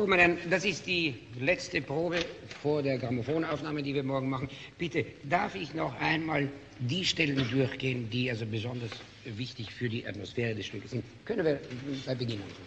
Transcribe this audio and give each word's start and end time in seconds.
So, 0.00 0.06
meine 0.06 0.22
Herren, 0.22 0.38
das 0.48 0.64
ist 0.64 0.86
die 0.86 1.14
letzte 1.38 1.82
Probe 1.82 2.20
vor 2.62 2.82
der 2.82 2.96
Grammophonaufnahme, 2.96 3.82
die 3.82 3.94
wir 3.94 4.02
morgen 4.02 4.30
machen. 4.30 4.48
Bitte, 4.78 5.04
darf 5.24 5.54
ich 5.54 5.74
noch 5.74 5.94
einmal 6.00 6.48
die 6.78 7.04
Stellen 7.04 7.46
durchgehen, 7.50 8.08
die 8.08 8.30
also 8.30 8.46
besonders 8.46 8.92
wichtig 9.26 9.70
für 9.70 9.90
die 9.90 10.06
Atmosphäre 10.06 10.54
des 10.54 10.64
Stückes 10.64 10.92
sind? 10.92 11.04
Können 11.26 11.44
wir 11.44 11.60
bei 12.06 12.14
Beginn 12.14 12.40
anfangen? 12.40 12.66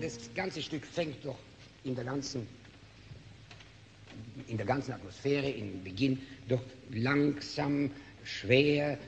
Das 0.00 0.34
ganze 0.34 0.60
Stück 0.60 0.84
fängt 0.84 1.24
doch 1.24 1.38
in 1.84 1.94
der 1.94 2.04
ganzen, 2.04 2.48
in 4.48 4.56
der 4.56 4.66
ganzen 4.66 4.90
Atmosphäre, 4.90 5.48
im 5.48 5.84
Beginn, 5.84 6.20
doch 6.48 6.62
langsam, 6.90 7.92
schwer 8.24 8.98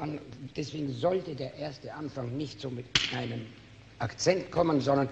an. 0.00 0.20
Deswegen 0.56 0.92
sollte 0.92 1.34
der 1.34 1.54
erste 1.54 1.92
Anfang 1.94 2.36
nicht 2.36 2.60
so 2.60 2.70
mit 2.70 2.86
einem 3.12 3.46
Akzent 3.98 4.50
kommen, 4.50 4.80
sondern 4.80 5.08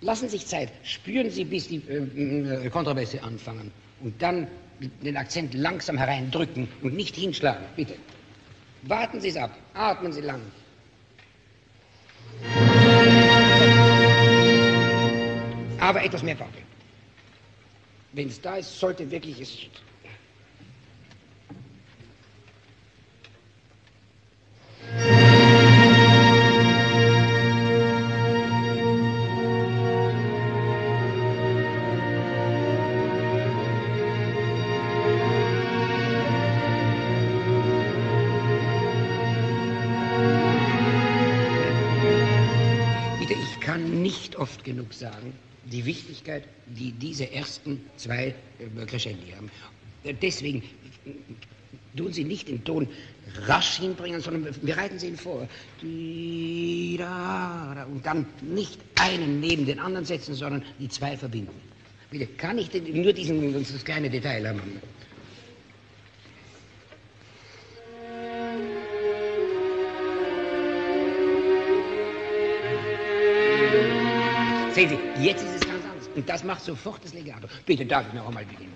lassen 0.00 0.28
Sie 0.28 0.38
sich 0.38 0.46
Zeit, 0.46 0.70
spüren 0.82 1.30
Sie, 1.30 1.44
bis 1.44 1.68
die 1.68 1.82
äh, 1.88 2.66
äh, 2.66 2.70
Kontrabässe 2.70 3.22
anfangen 3.22 3.70
und 4.00 4.20
dann 4.22 4.46
den 4.80 5.16
Akzent 5.16 5.54
langsam 5.54 5.96
hereindrücken 5.98 6.68
und 6.82 6.94
nicht 6.94 7.14
hinschlagen, 7.16 7.64
bitte. 7.76 7.94
Warten 8.82 9.20
Sie 9.20 9.28
es 9.28 9.36
ab, 9.36 9.56
atmen 9.74 10.12
Sie 10.12 10.22
lang. 10.22 10.40
Aber 15.78 16.04
etwas 16.04 16.22
mehr 16.22 16.34
Bauch. 16.34 16.46
Wenn 18.12 18.28
es 18.28 18.40
da 18.40 18.56
ist, 18.56 18.78
sollte 18.78 19.10
wirklich 19.10 19.40
es. 19.40 19.58
Kann 43.82 44.02
nicht 44.02 44.36
oft 44.36 44.64
genug 44.64 44.92
sagen, 44.94 45.32
die 45.64 45.84
Wichtigkeit, 45.84 46.44
die 46.66 46.92
diese 46.92 47.30
ersten 47.32 47.80
zwei 47.96 48.34
äh, 48.58 48.86
Crescendi 48.86 49.32
haben. 49.36 49.50
Äh, 50.04 50.14
Deswegen 50.14 50.62
äh, 51.06 51.10
tun 51.96 52.12
Sie 52.12 52.24
nicht 52.24 52.48
den 52.48 52.64
Ton 52.64 52.88
rasch 53.46 53.78
hinbringen, 53.78 54.20
sondern 54.20 54.54
wir 54.62 54.76
reiten 54.76 54.98
Sie 54.98 55.08
ihn 55.08 55.16
vor. 55.16 55.48
Und 55.82 56.98
dann 58.04 58.26
nicht 58.40 58.78
einen 59.00 59.40
neben 59.40 59.66
den 59.66 59.78
anderen 59.78 60.06
setzen, 60.06 60.34
sondern 60.34 60.64
die 60.78 60.88
zwei 60.88 61.16
verbinden. 61.16 61.52
Bitte, 62.10 62.26
kann 62.26 62.58
ich 62.58 62.68
denn 62.70 63.02
nur 63.02 63.12
diesen, 63.12 63.52
das 63.52 63.84
kleine 63.84 64.10
Detail 64.10 64.48
haben? 64.48 64.60
Sehen 74.74 74.88
Sie, 74.88 75.22
jetzt 75.22 75.42
ist 75.42 75.56
es 75.56 75.66
ganz 75.66 75.84
anders. 75.84 76.08
Und 76.14 76.28
das 76.28 76.44
macht 76.44 76.64
sofort 76.64 77.04
das 77.04 77.12
Legato. 77.12 77.46
Bitte, 77.66 77.84
darf 77.84 78.06
ich 78.08 78.14
noch 78.14 78.26
einmal 78.26 78.44
beginnen? 78.46 78.72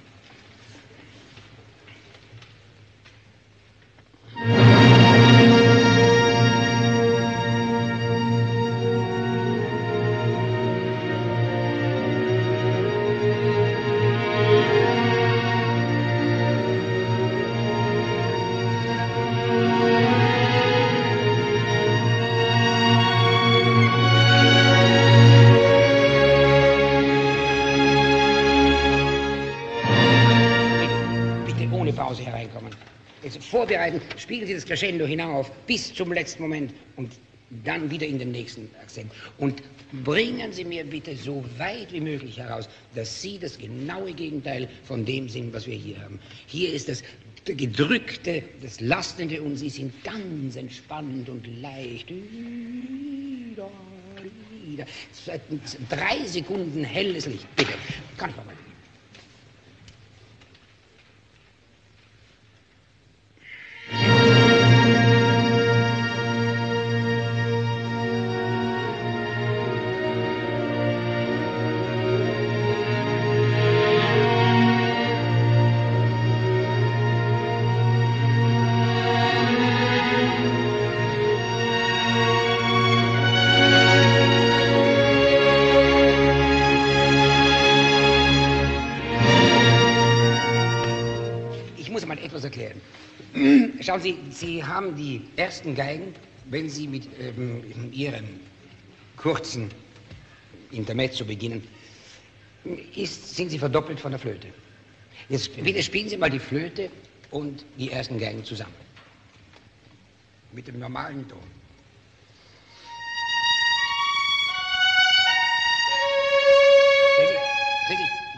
Das 34.57 34.67
Crescendo 34.67 35.07
hinauf 35.07 35.51
bis 35.67 35.93
zum 35.93 36.13
letzten 36.13 36.43
Moment 36.43 36.73
und 36.97 37.13
dann 37.65 37.91
wieder 37.91 38.07
in 38.07 38.19
den 38.19 38.33
nächsten 38.33 38.69
Akzent. 38.83 39.13
Und 39.39 39.63
bringen 40.05 40.53
Sie 40.53 40.65
mir 40.65 40.85
bitte 40.85 41.15
so 41.15 41.45
weit 41.59 41.93
wie 41.93 42.01
möglich 42.01 42.39
heraus, 42.39 42.69
dass 42.95 43.23
Sie 43.23 43.39
das 43.39 43.57
genaue 43.57 44.13
Gegenteil 44.13 44.69
von 44.85 45.05
dem 45.05 45.29
sind, 45.29 45.53
was 45.53 45.67
wir 45.67 45.77
hier 45.77 46.01
haben. 46.01 46.19
Hier 46.47 46.73
ist 46.73 46.89
das 46.89 47.03
Gedrückte, 47.45 48.43
das 48.63 48.81
Lastende 48.81 49.41
und 49.41 49.57
Sie 49.57 49.71
sind 49.71 49.93
ganz 50.03 50.57
entspannt 50.57 51.29
und 51.29 51.47
leicht. 51.61 52.13
Drei 55.89 56.27
Sekunden 56.27 56.83
helles 56.83 57.27
Licht. 57.27 57.47
Bitte, 57.55 57.75
kann 58.17 58.31
ich 58.31 58.37
mal. 58.37 58.66
Schauen 93.97 94.03
Sie, 94.03 94.19
Sie 94.31 94.63
haben 94.63 94.95
die 94.95 95.23
ersten 95.37 95.75
Geigen, 95.75 96.15
wenn 96.51 96.69
Sie 96.69 96.87
mit 96.87 97.09
ähm, 97.19 97.91
Ihrem 97.93 98.27
kurzen 99.17 99.71
Intermezzo 100.71 101.25
beginnen, 101.25 101.67
ist, 102.95 103.35
sind 103.37 103.49
Sie 103.49 103.59
verdoppelt 103.59 103.99
von 103.99 104.11
der 104.11 104.21
Flöte. 104.21 104.49
Jetzt 105.31 105.57
bitte 105.63 105.83
spielen 105.83 106.11
Sie 106.11 106.19
mal 106.19 106.29
die 106.29 106.39
Flöte 106.39 106.91
und 107.31 107.65
die 107.79 107.91
ersten 107.91 108.19
Geigen 108.19 108.45
zusammen. 108.45 108.75
Mit 110.53 110.67
dem 110.69 110.79
normalen 110.79 111.27
Ton. 111.27 111.41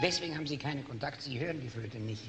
Deswegen 0.00 0.36
haben 0.36 0.46
Sie 0.46 0.56
keinen 0.56 0.84
Kontakt, 0.86 1.20
Sie 1.20 1.40
hören 1.40 1.60
die 1.60 1.68
Flöte 1.68 1.98
nicht. 1.98 2.22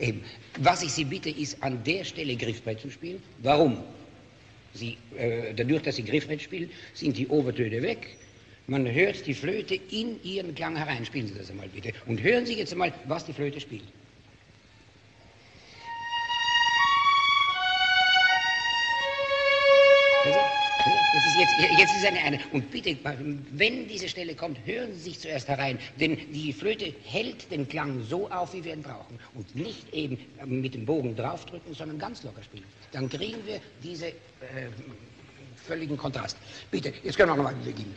Eben. 0.00 0.22
Was 0.58 0.82
ich 0.82 0.92
Sie 0.92 1.04
bitte, 1.04 1.30
ist 1.30 1.62
an 1.62 1.82
der 1.84 2.04
Stelle 2.04 2.36
Griffbrett 2.36 2.80
zu 2.80 2.90
spielen. 2.90 3.22
Warum? 3.42 3.78
Sie, 4.72 4.96
äh, 5.16 5.52
dadurch, 5.54 5.82
dass 5.82 5.96
Sie 5.96 6.04
Griffbrett 6.04 6.42
spielen, 6.42 6.70
sind 6.94 7.16
die 7.16 7.26
Obertöne 7.28 7.82
weg. 7.82 8.16
Man 8.66 8.90
hört 8.90 9.26
die 9.26 9.34
Flöte 9.34 9.74
in 9.90 10.22
Ihren 10.22 10.54
Klang 10.54 10.76
herein. 10.76 11.04
Spielen 11.04 11.26
Sie 11.26 11.34
das 11.34 11.50
einmal 11.50 11.68
bitte. 11.68 11.92
Und 12.06 12.22
hören 12.22 12.46
Sie 12.46 12.54
jetzt 12.54 12.72
einmal, 12.72 12.92
was 13.06 13.24
die 13.24 13.32
Flöte 13.32 13.60
spielt. 13.60 13.82
Jetzt, 21.40 21.78
jetzt 21.78 21.96
ist 21.96 22.06
eine, 22.06 22.18
eine. 22.20 22.40
Und 22.52 22.70
bitte, 22.70 22.96
wenn 23.52 23.88
diese 23.88 24.08
Stelle 24.08 24.34
kommt, 24.34 24.58
hören 24.66 24.92
Sie 24.94 25.00
sich 25.10 25.20
zuerst 25.20 25.48
herein, 25.48 25.78
denn 25.98 26.16
die 26.32 26.52
Flöte 26.52 26.94
hält 27.04 27.50
den 27.50 27.68
Klang 27.68 28.02
so 28.04 28.30
auf, 28.30 28.54
wie 28.54 28.64
wir 28.64 28.74
ihn 28.74 28.82
brauchen. 28.82 29.18
Und 29.34 29.54
nicht 29.54 29.92
eben 29.92 30.18
mit 30.44 30.74
dem 30.74 30.86
Bogen 30.86 31.16
draufdrücken, 31.16 31.74
sondern 31.74 31.98
ganz 31.98 32.22
locker 32.22 32.42
spielen. 32.42 32.64
Dann 32.92 33.08
kriegen 33.08 33.38
wir 33.46 33.60
diesen 33.82 34.08
äh, 34.08 34.12
völligen 35.66 35.96
Kontrast. 35.96 36.36
Bitte, 36.70 36.92
jetzt 37.02 37.16
können 37.16 37.30
wir 37.30 37.36
noch 37.36 37.44
mal 37.44 37.54
beginnen. 37.54 37.94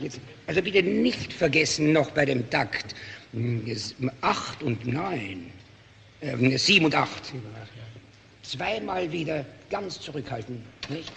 Jetzt, 0.00 0.20
also 0.46 0.62
bitte 0.62 0.82
nicht 0.82 1.32
vergessen 1.32 1.92
noch 1.92 2.10
bei 2.10 2.24
dem 2.24 2.48
Takt 2.50 2.94
8 4.20 4.62
und 4.62 4.86
9, 4.86 5.50
äh, 6.20 6.56
7 6.58 6.84
und 6.84 6.94
8. 6.94 7.32
Zweimal 8.42 9.10
wieder 9.10 9.44
ganz 9.70 10.00
zurückhalten, 10.00 10.62
nicht? 10.88 11.12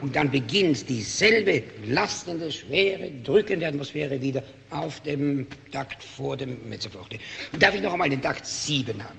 Und 0.00 0.16
dann 0.16 0.30
beginnt 0.30 0.88
dieselbe 0.88 1.62
lastende, 1.86 2.50
schwere, 2.50 3.10
drückende 3.22 3.66
Atmosphäre 3.66 4.20
wieder 4.20 4.42
auf 4.70 5.00
dem 5.00 5.46
Takt 5.70 6.02
vor 6.02 6.36
dem 6.36 6.68
Mezzoforte. 6.68 7.18
Darf 7.58 7.74
ich 7.74 7.82
noch 7.82 7.92
einmal 7.92 8.10
den 8.10 8.22
Takt 8.22 8.46
7 8.46 9.02
haben? 9.02 9.18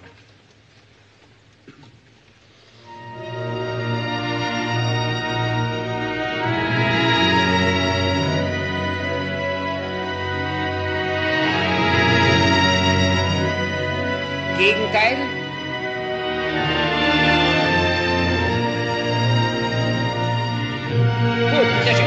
Gegenteil. 14.64 15.18
Gut, 21.52 21.84
sehr 21.84 21.96
schön. 21.96 22.06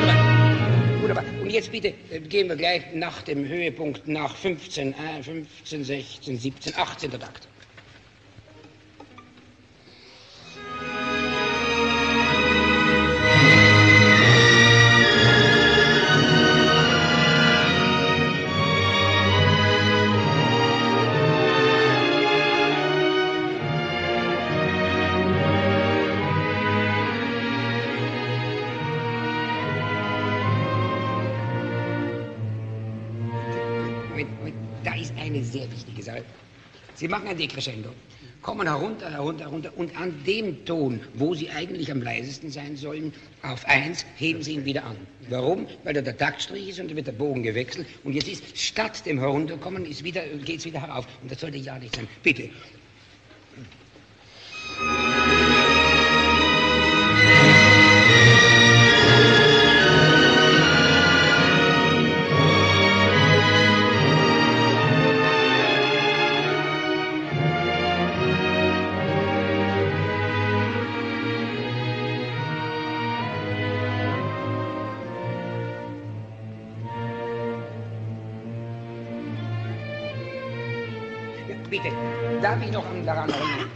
Wunderbar. 0.00 0.16
Wunderbar. 1.00 1.24
Und 1.42 1.50
jetzt 1.50 1.70
bitte 1.70 1.94
äh, 2.10 2.18
gehen 2.18 2.48
wir 2.48 2.56
gleich 2.56 2.82
nach 2.92 3.22
dem 3.22 3.46
Höhepunkt 3.46 4.08
nach 4.08 4.34
15, 4.34 4.94
äh, 4.94 5.22
15, 5.22 5.84
16, 5.84 6.38
17, 6.38 6.74
18. 6.76 7.10
Takt. 7.12 7.46
Da 34.84 34.94
ist 34.94 35.12
eine 35.18 35.42
sehr 35.42 35.70
wichtige 35.70 36.02
Sache. 36.02 36.24
Sie 36.94 37.08
machen 37.08 37.28
ein 37.28 37.36
Decrescendo, 37.36 37.90
kommen 38.40 38.66
herunter, 38.66 39.10
herunter, 39.10 39.44
herunter 39.44 39.72
und 39.76 39.94
an 40.00 40.14
dem 40.24 40.64
Ton, 40.64 41.00
wo 41.14 41.34
Sie 41.34 41.50
eigentlich 41.50 41.92
am 41.92 42.00
leisesten 42.00 42.50
sein 42.50 42.74
sollen, 42.76 43.12
auf 43.42 43.66
eins, 43.66 44.06
heben 44.16 44.42
Sie 44.42 44.54
ihn 44.54 44.64
wieder 44.64 44.84
an. 44.84 44.96
Warum? 45.28 45.66
Weil 45.84 45.92
da 45.92 46.00
der 46.00 46.16
Taktstrich 46.16 46.70
ist 46.70 46.80
und 46.80 46.90
da 46.90 46.96
wird 46.96 47.06
der 47.06 47.12
Bogen 47.12 47.42
gewechselt 47.42 47.86
und 48.04 48.14
jetzt 48.14 48.28
ist 48.28 48.58
statt 48.58 49.04
dem 49.04 49.18
Herunterkommen 49.18 49.84
ist 49.84 50.04
wieder, 50.04 50.22
geht 50.44 50.60
es 50.60 50.64
wieder 50.64 50.80
herauf 50.80 51.06
und 51.20 51.30
das 51.30 51.38
sollte 51.40 51.58
ja 51.58 51.78
nicht 51.78 51.94
sein. 51.94 52.08
Bitte, 52.22 52.48
darf 82.46 82.62
ich 82.62 82.70
noch 82.70 82.84
daran 83.04 83.28
erinnern? 83.28 83.70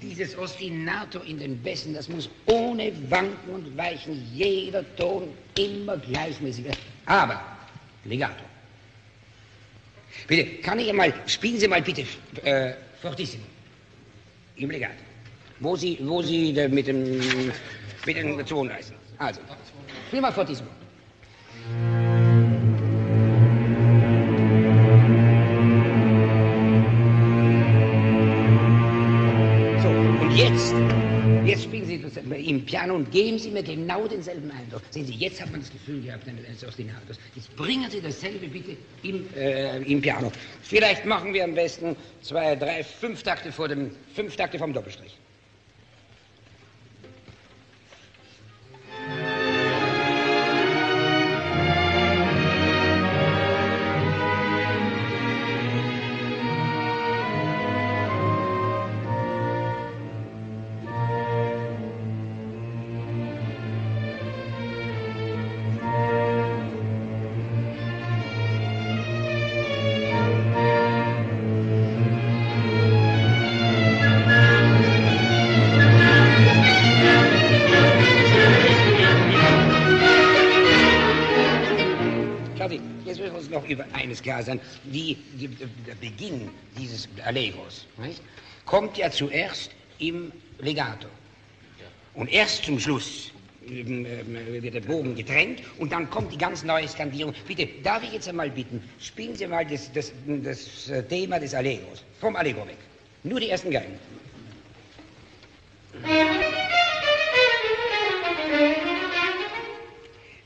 Dieses 0.00 0.36
Ostinato 0.36 1.20
in 1.20 1.38
den 1.38 1.56
Bässen, 1.62 1.94
das 1.94 2.08
muss 2.08 2.28
ohne 2.46 2.92
Wanken 3.08 3.54
und 3.54 3.76
Weichen 3.76 4.14
jeder 4.34 4.84
Ton 4.96 5.28
immer 5.56 5.96
gleichmäßig 5.96 6.64
werden. 6.64 6.80
Aber, 7.06 7.40
Legato. 8.04 8.44
Bitte, 10.26 10.44
kann 10.62 10.80
ich 10.80 10.88
einmal, 10.90 11.14
spielen 11.26 11.58
Sie 11.58 11.68
mal 11.68 11.80
bitte 11.80 12.04
äh, 12.42 12.72
Fortissimo. 13.00 13.44
Im 14.56 14.70
Legato. 14.70 15.02
Wo 15.60 15.76
Sie, 15.76 15.98
wo 16.02 16.22
Sie 16.22 16.52
mit 16.68 16.88
dem, 16.88 17.20
mit 18.04 18.16
den 18.16 18.44
Ton 18.44 18.68
reißen. 18.68 18.96
Also, 19.18 19.40
spiel 20.08 20.20
mal 20.20 20.32
Fortissimo. 20.32 20.70
Im 32.52 32.64
Piano 32.64 32.94
und 32.94 33.10
geben 33.10 33.38
Sie 33.38 33.50
mir 33.50 33.62
genau 33.62 34.06
denselben 34.06 34.50
Eindruck. 34.50 34.82
Sehen 34.90 35.06
Sie, 35.06 35.14
jetzt 35.14 35.40
hat 35.40 35.50
man 35.50 35.60
das 35.60 35.70
Gefühl 35.70 36.02
gehabt 36.02 36.26
eines 36.28 36.64
Ostinatos. 36.64 37.18
Jetzt 37.34 37.54
bringen 37.56 37.90
Sie 37.90 38.00
dasselbe 38.00 38.46
bitte 38.46 38.76
im, 39.02 39.26
äh, 39.34 39.78
im 39.78 40.00
Piano. 40.00 40.30
Vielleicht 40.62 41.04
machen 41.06 41.32
wir 41.32 41.44
am 41.44 41.54
besten 41.54 41.96
zwei, 42.22 42.56
drei, 42.56 42.84
fünf 42.84 43.22
Takte 43.22 43.52
vor 43.52 43.68
dem, 43.68 43.90
fünf 44.14 44.36
Takte 44.36 44.58
vom 44.58 44.72
Doppelstrich. 44.72 45.16
Klar 84.22 84.42
sein. 84.42 84.60
Die, 84.84 85.16
der 85.86 85.94
Beginn 85.96 86.50
dieses 86.78 87.08
Allegros 87.24 87.86
nicht, 87.98 88.22
kommt 88.64 88.96
ja 88.96 89.10
zuerst 89.10 89.70
im 89.98 90.32
Legato. 90.58 91.08
Und 92.14 92.30
erst 92.30 92.64
zum 92.64 92.78
Schluss 92.78 93.32
ähm, 93.66 94.06
wird 94.46 94.74
der 94.74 94.80
Bogen 94.80 95.14
getrennt 95.14 95.62
und 95.78 95.92
dann 95.92 96.10
kommt 96.10 96.32
die 96.32 96.38
ganz 96.38 96.62
neue 96.62 96.86
Skandierung. 96.88 97.34
Bitte, 97.46 97.68
darf 97.82 98.02
ich 98.02 98.12
jetzt 98.12 98.28
einmal 98.28 98.50
bitten, 98.50 98.82
spielen 99.00 99.34
Sie 99.34 99.46
mal 99.46 99.64
das, 99.64 99.90
das, 99.92 100.12
das 100.26 100.88
äh, 100.90 101.02
Thema 101.04 101.38
des 101.38 101.54
Allegros, 101.54 102.04
vom 102.20 102.36
Allegro 102.36 102.66
weg. 102.66 102.78
Nur 103.22 103.40
die 103.40 103.48
ersten 103.50 103.70
Geigen. 103.70 103.98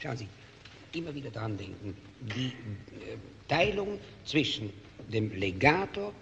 Schauen 0.03 0.17
Sie, 0.17 0.29
immer 0.93 1.15
wieder 1.15 1.31
dran 1.31 1.57
denken, 1.57 1.97
die 2.21 2.49
äh, 2.49 3.17
Teilung 3.49 3.99
zwischen 4.25 4.73
dem 5.09 5.31
Legato 5.33 6.13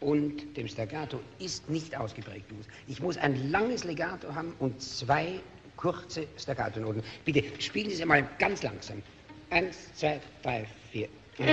und 0.00 0.56
dem 0.56 0.68
Staccato 0.68 1.20
ist 1.38 1.68
nicht 1.70 1.96
ausgeprägt. 1.96 2.46
Ich 2.86 3.00
muss 3.00 3.16
ein 3.16 3.50
langes 3.50 3.84
Legato 3.84 4.34
haben 4.34 4.54
und 4.58 4.80
zwei 4.82 5.40
kurze 5.76 6.26
Staccato-Noten. 6.38 7.02
Bitte 7.24 7.44
spielen 7.60 7.88
Sie 7.88 7.96
es 7.96 8.00
einmal 8.00 8.28
ganz 8.38 8.62
langsam. 8.62 9.02
Eins, 9.50 9.92
zwei, 9.94 10.20
drei, 10.42 10.66
vier. 10.90 11.08
Ja. 11.38 11.46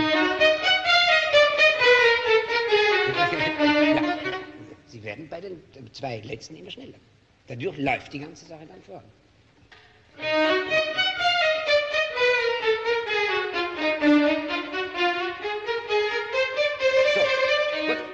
Sie 4.87 5.03
werden 5.03 5.27
bei 5.29 5.41
den 5.41 5.61
zwei 5.91 6.19
letzten 6.19 6.55
immer 6.55 6.71
schneller. 6.71 6.97
Dadurch 7.47 7.77
läuft 7.77 8.13
die 8.13 8.19
ganze 8.19 8.45
Sache 8.45 8.65
dann 8.65 8.81
vor. 8.83 9.03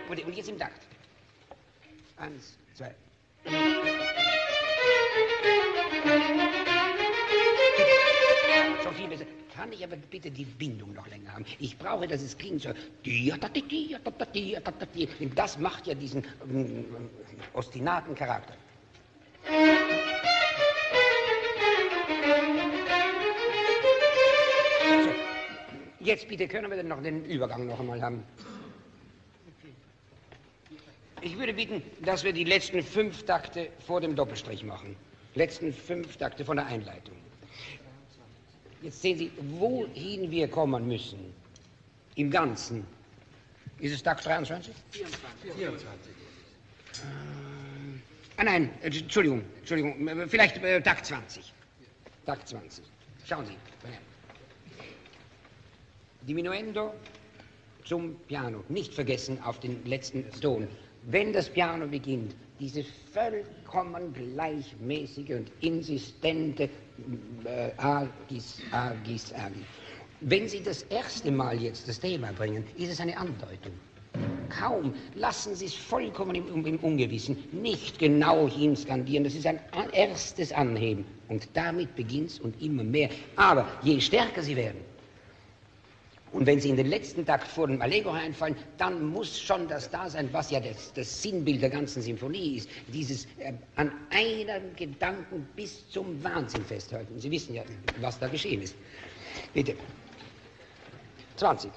Und, 0.10 0.26
und 0.26 0.36
jetzt 0.36 0.50
im 0.50 0.58
Takt. 0.58 0.82
Eins, 2.18 2.58
zwei. 2.74 2.94
Schon 8.84 8.96
viel 8.96 9.08
besser. 9.08 9.26
Kann 9.56 9.72
ich 9.74 9.84
aber 9.84 9.98
bitte 9.98 10.32
die 10.32 10.46
Bindung 10.46 10.94
noch 10.94 11.08
länger 11.08 11.34
haben? 11.34 11.46
Ich 11.60 11.78
brauche, 11.78 12.08
dass 12.08 12.22
es 12.22 12.38
klingt 12.38 12.62
so. 12.62 12.70
Das 15.36 15.58
macht 15.58 15.88
ja 15.88 15.94
diesen 15.96 16.24
ähm, 16.50 16.86
ostinaten 17.54 18.16
Charakter. 18.16 18.54
Jetzt 26.00 26.28
bitte 26.28 26.48
können 26.48 26.70
wir 26.70 26.78
denn 26.78 26.88
noch 26.88 27.04
den 27.04 27.26
Übergang 27.26 27.68
noch 27.68 27.80
einmal 27.80 28.02
haben. 28.02 28.24
Ich 31.22 31.38
würde 31.38 31.54
bitten, 31.54 31.82
dass 32.02 32.24
wir 32.24 32.34
die 32.34 32.44
letzten 32.44 32.82
fünf 32.84 33.24
Takte 33.24 33.70
vor 33.86 34.00
dem 34.02 34.16
Doppelstrich 34.16 34.64
machen. 34.64 34.96
Letzten 35.36 35.74
fünf 35.74 36.18
Takte 36.18 36.46
von 36.46 36.58
der 36.58 36.68
Einleitung. 36.68 37.16
Jetzt 38.82 39.02
sehen 39.02 39.18
Sie, 39.18 39.32
wohin 39.60 40.32
wir 40.32 40.48
kommen 40.48 40.88
müssen. 40.88 41.34
Im 42.16 42.32
Ganzen. 42.32 42.86
Ist 43.80 43.94
es 43.94 44.04
Takt 44.04 44.26
23? 44.26 44.74
24. 44.92 45.52
24. 45.54 46.14
Ah 48.38 48.44
nein, 48.44 48.70
äh, 48.82 48.88
Entschuldigung, 48.88 49.44
Entschuldigung, 49.60 50.08
äh, 50.08 50.28
vielleicht 50.28 50.58
äh, 50.64 50.82
Takt 50.82 51.06
20. 51.06 51.54
Takt 52.26 52.48
20. 52.48 52.86
Schauen 53.28 53.46
Sie. 53.46 53.56
Diminuendo 56.22 56.94
zum 57.86 58.16
Piano. 58.28 58.64
Nicht 58.70 58.94
vergessen 58.94 59.42
auf 59.44 59.60
den 59.60 59.84
letzten 59.86 60.30
Ton. 60.42 60.68
Wenn 61.12 61.34
das 61.34 61.50
Piano 61.50 61.88
beginnt, 61.88 62.36
diese 62.60 62.84
vollkommen 63.12 64.14
gleichmäßige 64.14 65.32
und 65.32 65.52
insistente 65.62 66.70
äh, 67.46 67.72
Agis, 67.78 68.62
Agis, 68.72 69.34
Agis. 69.34 69.66
Wenn 70.22 70.48
Sie 70.48 70.62
das 70.62 70.84
erste 70.84 71.32
Mal 71.32 71.60
jetzt 71.60 71.88
das 71.88 72.00
Thema 72.00 72.32
bringen, 72.34 72.64
ist 72.78 72.92
es 72.92 73.00
eine 73.00 73.18
Andeutung. 73.18 73.74
Kaum 74.50 74.94
lassen 75.16 75.56
Sie 75.56 75.66
es 75.66 75.74
vollkommen 75.74 76.36
im, 76.36 76.64
im 76.64 76.78
Ungewissen, 76.78 77.38
nicht 77.54 77.98
genau 77.98 78.48
hinskandieren. 78.48 79.24
Das 79.24 79.34
ist 79.34 79.48
ein 79.48 79.60
erstes 79.94 80.52
Anheben. 80.52 81.06
Und 81.28 81.50
damit 81.56 81.96
beginnt 81.96 82.30
es 82.30 82.40
und 82.40 82.62
immer 82.62 82.84
mehr. 82.84 83.10
Aber 83.36 83.68
je 83.82 84.00
stärker 84.00 84.44
Sie 84.44 84.56
werden, 84.56 84.78
und 86.32 86.46
wenn 86.46 86.60
Sie 86.60 86.70
in 86.70 86.76
den 86.78 86.88
letzten 86.88 87.26
Takt 87.26 87.48
vor 87.48 87.68
dem 87.68 87.82
Allegro 87.82 88.12
einfallen, 88.12 88.56
dann 88.78 89.08
muss 89.08 89.40
schon 89.40 89.68
das 89.68 89.90
da 89.90 90.10
sein, 90.10 90.30
was 90.32 90.52
ja 90.52 90.60
das, 90.60 90.94
das 90.94 91.22
Sinnbild 91.22 91.62
der 91.62 91.70
ganzen 91.70 92.02
Symphonie 92.02 92.58
ist, 92.58 92.70
dieses 92.88 93.26
äh, 93.40 93.54
an 93.76 93.92
einem 94.12 94.76
Gedanken 94.76 95.48
bis 95.56 95.90
zum 95.90 96.24
Wahnsinn 96.24 96.64
festhalten. 96.64 97.20
Sie 97.20 97.32
wissen 97.32 97.56
ja, 97.56 97.64
was 98.02 98.20
da 98.20 98.28
geschehen 98.28 98.62
ist. 98.62 98.76
Bitte. 99.54 99.76
20. 101.38 101.72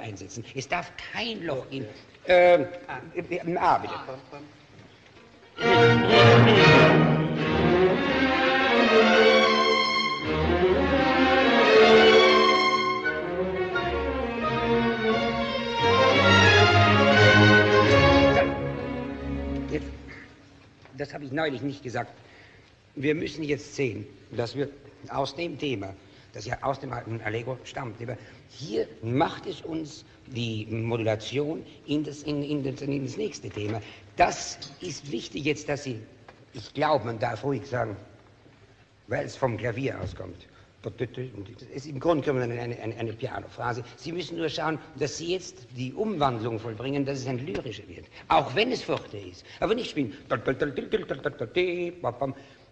einsetzen. 0.00 0.44
Es 0.54 0.68
darf 0.68 0.92
kein 1.12 1.44
Loch 1.44 1.66
in. 1.70 1.86
Äh, 2.26 2.62
äh, 2.62 3.56
A, 3.56 3.78
bitte. 3.78 3.94
Jetzt, 19.70 19.86
das 20.96 21.14
habe 21.14 21.24
ich 21.24 21.32
neulich 21.32 21.62
nicht 21.62 21.82
gesagt. 21.82 22.12
Wir 22.96 23.14
müssen 23.14 23.44
jetzt 23.44 23.74
sehen, 23.76 24.06
dass 24.30 24.56
wir 24.56 24.68
aus 25.08 25.36
dem 25.36 25.58
Thema 25.58 25.94
das 26.36 26.44
ja 26.44 26.58
aus 26.62 26.78
dem 26.78 26.92
alten 26.92 27.20
Allegro 27.22 27.58
stammt. 27.64 27.96
Hier 28.50 28.86
macht 29.02 29.46
es 29.46 29.62
uns 29.62 30.04
die 30.26 30.66
Modulation 30.70 31.64
in 31.86 32.04
das, 32.04 32.22
in, 32.22 32.42
in, 32.42 32.62
das, 32.62 32.82
in 32.82 33.04
das 33.04 33.16
nächste 33.16 33.48
Thema. 33.48 33.80
Das 34.16 34.58
ist 34.80 35.10
wichtig 35.10 35.44
jetzt, 35.44 35.68
dass 35.68 35.84
Sie, 35.84 35.98
ich 36.52 36.74
glaube, 36.74 37.06
man 37.06 37.18
darf 37.18 37.42
ruhig 37.42 37.66
sagen, 37.66 37.96
weil 39.08 39.24
es 39.24 39.34
vom 39.36 39.56
Klavier 39.56 39.98
auskommt. 40.00 40.46
Ist 41.74 41.86
im 41.86 41.98
Grunde 41.98 42.22
genommen 42.24 42.52
eine, 42.52 42.60
eine, 42.78 42.96
eine 42.96 43.12
Piano-Phrase. 43.12 43.82
Sie 43.96 44.12
müssen 44.12 44.36
nur 44.36 44.48
schauen, 44.48 44.78
dass 44.98 45.18
Sie 45.18 45.32
jetzt 45.32 45.66
die 45.76 45.92
Umwandlung 45.92 46.60
vollbringen, 46.60 47.04
dass 47.04 47.18
es 47.18 47.26
ein 47.26 47.44
lyrischer 47.44 47.88
wird. 47.88 48.06
Auch 48.28 48.54
wenn 48.54 48.70
es 48.70 48.82
Forte 48.82 49.16
ist. 49.18 49.44
Aber 49.58 49.74
nicht 49.74 49.90
spielen. 49.90 50.12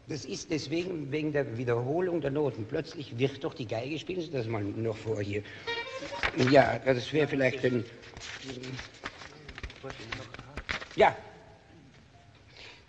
Das 0.07 0.27
ist 0.27 0.51
deswegen 0.51 1.11
wegen 1.11 1.33
der 1.33 1.57
Wiederholung 1.57 2.21
der 2.21 2.31
Noten. 2.31 2.67
Plötzlich 2.67 3.19
wird 3.19 3.43
doch 3.43 3.55
die 3.55 3.67
Geige 3.67 3.99
spielen, 3.99 4.31
das 4.33 4.47
mal 4.47 4.63
noch 4.63 4.97
vor 4.97 5.23
hier. 5.23 5.43
Ja, 6.51 6.79
das 6.79 7.11
wäre 7.13 7.27
vielleicht 7.27 7.65
ein. 7.65 7.85
Ja, 10.97 11.17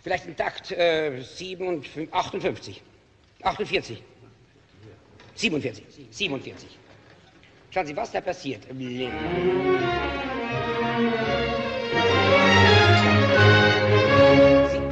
vielleicht 0.02 0.26
ein 0.26 0.36
Takt 0.36 0.72
äh, 0.72 1.22
57, 1.22 2.12
58, 2.12 2.82
48, 3.42 4.02
47, 5.34 5.84
47. 6.10 6.78
Schauen 7.70 7.86
Sie, 7.86 7.96
was 7.96 8.12
da 8.12 8.20
passiert. 8.20 8.62
Sie, 8.68 9.10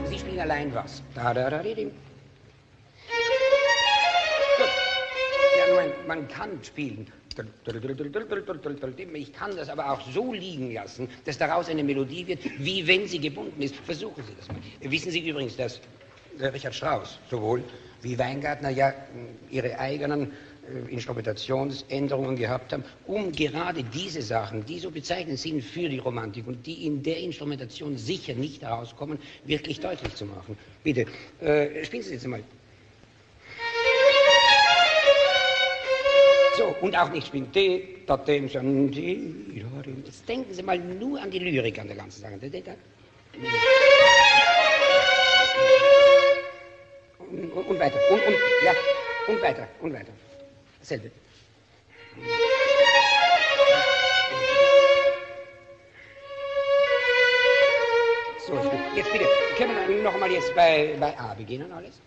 Sie 0.07 0.19
spielen 0.19 0.41
allein 0.41 0.75
was. 0.75 1.03
Da, 1.15 1.35
da, 1.35 1.51
da, 1.51 1.63
man, 5.75 5.93
man 6.07 6.29
kann 6.29 6.59
spielen. 6.63 7.07
Ich 9.15 9.33
kann 9.33 9.57
das 9.57 9.69
aber 9.69 9.91
auch 9.91 10.01
so 10.13 10.33
liegen 10.33 10.73
lassen, 10.73 11.09
dass 11.25 11.37
daraus 11.37 11.69
eine 11.69 11.83
Melodie 11.83 12.27
wird, 12.27 12.39
wie 12.59 12.87
wenn 12.87 13.09
sie 13.09 13.19
gebunden 13.19 13.61
ist. 13.61 13.75
Versuchen 13.77 14.23
Sie 14.25 14.35
das 14.39 14.47
mal. 14.49 14.59
Wissen 14.81 15.11
Sie 15.11 15.29
übrigens, 15.29 15.57
dass 15.57 15.81
Richard 16.39 16.75
Strauss 16.75 17.19
sowohl 17.31 17.65
wie 18.03 18.19
Weingartner 18.19 18.71
ja 18.71 18.95
ihre 19.51 19.79
eigenen 19.79 20.33
Instrumentationsänderungen 20.89 22.37
gehabt 22.37 22.73
haben, 22.73 22.85
um 23.07 23.33
gerade 23.33 23.83
diese 23.83 24.23
Sachen, 24.23 24.65
die 24.65 24.79
so 24.79 24.91
bezeichnend 24.91 25.39
sind 25.39 25.63
für 25.63 25.89
die 25.89 25.99
Romantik 25.99 26.47
und 26.47 26.67
die 26.67 26.87
in 26.87 27.03
der 27.03 27.19
Instrumentation 27.19 27.99
sicher 27.99 28.35
nicht 28.35 28.63
herauskommen, 28.63 29.19
wirklich 29.45 29.81
deutlich 29.81 30.15
zu 30.15 30.25
machen. 30.25 30.57
Bitte, 30.83 31.07
äh, 31.41 31.85
spielen 31.85 32.03
Sie 32.03 32.15
jetzt 32.15 32.27
mal. 32.27 32.43
So, 36.57 36.75
und 36.81 36.97
auch 36.97 37.11
nicht 37.11 37.27
spielen. 37.27 37.49
Jetzt 37.53 38.07
denken 40.29 40.55
Sie 40.55 40.63
mal 40.63 40.79
nur 40.79 41.21
an 41.21 41.31
die 41.31 41.41
Lyrik 41.41 41.79
an 41.79 41.89
der 41.89 41.97
ganzen 41.97 42.23
Sache. 42.23 42.39
Und, 47.19 47.53
und, 47.53 47.67
und 47.67 47.81
weiter. 47.81 47.99
Und, 48.11 48.25
und, 48.25 48.35
ja, 48.65 48.73
und 49.27 49.43
weiter, 49.43 49.69
und 49.81 49.93
weiter. 49.93 50.13
Dasselbe. 50.79 51.11
So, 58.47 58.55
jetzt 58.95 59.11
bitte, 59.11 59.25
können 59.57 59.75
wir 59.89 60.03
noch 60.03 60.19
mal 60.19 60.31
jetzt 60.31 60.55
bei, 60.55 60.95
bei 61.01 61.19
A 61.19 61.33
beginnen 61.35 61.73
alles? 61.73 61.99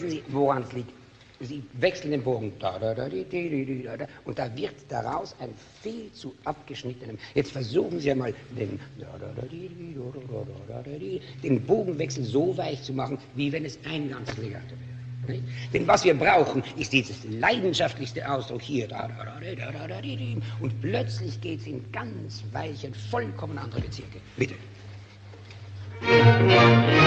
Wissen 0.00 0.10
Sie, 0.10 0.22
woran 0.28 0.62
es 0.62 0.72
liegt? 0.72 0.92
Sie 1.40 1.62
wechseln 1.74 2.10
den 2.10 2.22
Bogen. 2.22 2.52
Da, 2.58 2.78
da, 2.78 2.94
da, 2.94 3.08
di, 3.08 3.22
di, 3.24 3.82
da, 3.82 3.96
da, 3.98 4.06
und 4.24 4.38
da 4.38 4.54
wird 4.56 4.74
daraus 4.88 5.34
ein 5.40 5.50
viel 5.82 6.10
zu 6.12 6.34
abgeschnittenem. 6.44 7.18
Jetzt 7.34 7.52
versuchen 7.52 8.00
Sie 8.00 8.10
einmal 8.10 8.34
den, 8.58 8.80
den 11.42 11.60
Bogenwechsel 11.66 12.24
so 12.24 12.56
weich 12.56 12.82
zu 12.82 12.94
machen, 12.94 13.18
wie 13.34 13.52
wenn 13.52 13.66
es 13.66 13.78
ein 13.84 14.10
ganzes 14.10 14.38
Legato 14.38 14.74
wäre. 15.26 15.40
Denn 15.72 15.86
was 15.86 16.04
wir 16.04 16.14
brauchen, 16.14 16.62
ist 16.78 16.94
dieses 16.94 17.24
leidenschaftlichste 17.24 18.26
Ausdruck 18.30 18.62
hier. 18.62 18.88
Da, 18.88 19.06
da, 19.08 19.24
da, 19.24 19.54
da, 19.54 19.70
da, 19.70 19.86
da, 19.86 20.00
di, 20.00 20.16
di, 20.16 20.38
und 20.60 20.80
plötzlich 20.80 21.38
geht 21.42 21.60
es 21.60 21.66
in 21.66 21.92
ganz 21.92 22.42
weiche, 22.52 22.90
vollkommen 23.10 23.58
andere 23.58 23.82
Bezirke. 23.82 24.18
Bitte. 24.36 24.54
Diese 26.02 26.99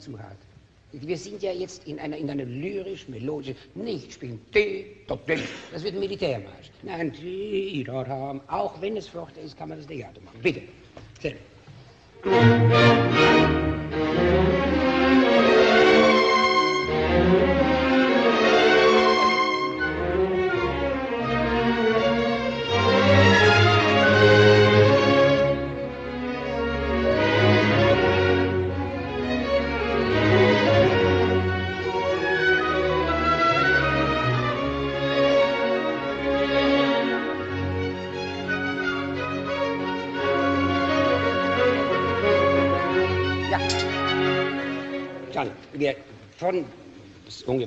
zu 0.00 0.18
hart. 0.18 0.38
Wir 0.92 1.16
sind 1.16 1.40
ja 1.40 1.52
jetzt 1.52 1.86
in 1.86 2.00
einer, 2.00 2.16
in 2.16 2.28
einer 2.28 2.44
lyrisch-melodischen, 2.44 3.56
nicht 3.74 4.12
spielen, 4.12 4.40
das 4.52 5.84
wird 5.84 5.94
ein 5.94 6.00
Militärmarsch. 6.00 6.70
Nein, 6.82 7.12
auch 8.48 8.80
wenn 8.80 8.96
es 8.96 9.08
Pforte 9.08 9.38
ist, 9.40 9.56
kann 9.56 9.68
man 9.68 9.78
das 9.78 9.88
Legato 9.88 10.20
machen. 10.20 10.40
Bitte. 10.42 10.62
Sehr. 11.20 11.36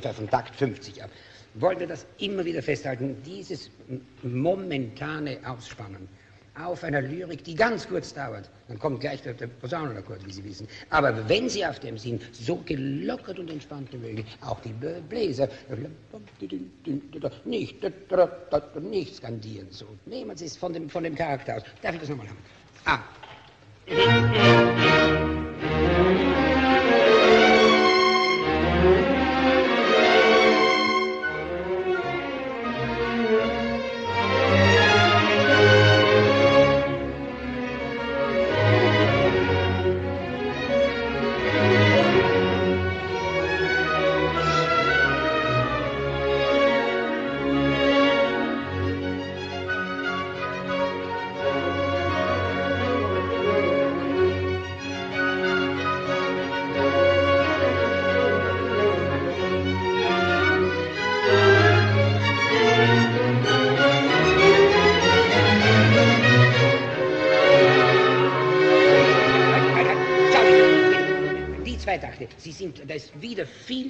Ungefähr 0.03 0.13
von 0.13 0.29
Takt 0.29 0.55
50 0.55 1.03
ab, 1.03 1.09
wollen 1.55 1.79
wir 1.79 1.87
das 1.87 2.05
immer 2.17 2.43
wieder 2.45 2.61
festhalten, 2.61 3.15
dieses 3.25 3.69
momentane 4.23 5.37
Ausspannen 5.45 6.07
auf 6.55 6.83
einer 6.83 7.01
Lyrik, 7.01 7.43
die 7.43 7.55
ganz 7.55 7.87
kurz 7.87 8.13
dauert, 8.13 8.47
dann 8.67 8.77
kommt 8.77 8.99
gleich 8.99 9.23
der, 9.23 9.33
der 9.33 9.47
Posaunenakkord, 9.47 10.23
wie 10.27 10.33
Sie 10.33 10.43
wissen. 10.43 10.67
Aber 10.91 11.27
wenn 11.27 11.49
Sie 11.49 11.65
auf 11.65 11.79
dem 11.79 11.97
sind, 11.97 12.21
so 12.31 12.57
gelockert 12.57 13.39
und 13.39 13.49
entspannt 13.49 13.91
wie 13.91 13.97
möglich, 13.97 14.25
auch 14.41 14.59
die 14.61 14.73
Bläser, 15.09 15.49
nicht, 17.45 17.83
nicht 18.81 19.15
skandieren 19.15 19.67
so. 19.71 19.87
Nehmen 20.05 20.37
Sie 20.37 20.45
es 20.45 20.55
von 20.55 20.73
dem, 20.73 20.91
von 20.91 21.03
dem 21.03 21.15
Charakter 21.15 21.57
aus. 21.57 21.63
Darf 21.81 21.95
ich 21.95 22.01
das 22.01 22.09
nochmal 22.09 22.27
haben? 22.27 22.37
Ah. 22.85 22.99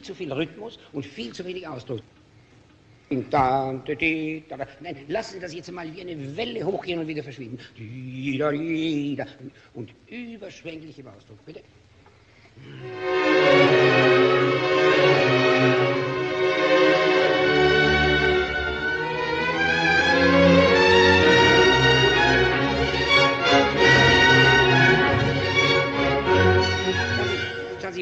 Zu 0.04 0.13
viel 0.13 0.32
Rhythmus 0.32 0.78
und 0.92 1.06
viel 1.06 1.34
zu 1.34 1.46
wenig 1.46 1.68
Ausdruck. 1.68 2.02
Nein, 3.10 3.82
lassen 5.08 5.34
Sie 5.34 5.39
das 5.39 5.54
jetzt 5.54 5.72
mal 5.72 5.94
wie 5.94 6.02
eine 6.02 6.36
Welle 6.36 6.66
hochgehen 6.66 7.00
und 7.00 7.08
wieder 7.08 7.24
verschwinden. 7.24 7.60
Und 9.74 9.89
überschwänglich 10.08 10.98
im 11.00 11.08
Ausdruck, 11.08 11.46
bitte. 11.46 11.62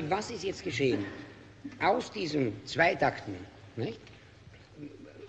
Was 0.09 0.29
ist 0.29 0.43
jetzt 0.43 0.63
geschehen? 0.63 1.05
Aus 1.79 2.11
diesen 2.11 2.53
zwei 2.65 2.95
Takten 2.95 3.35
nicht, 3.75 3.99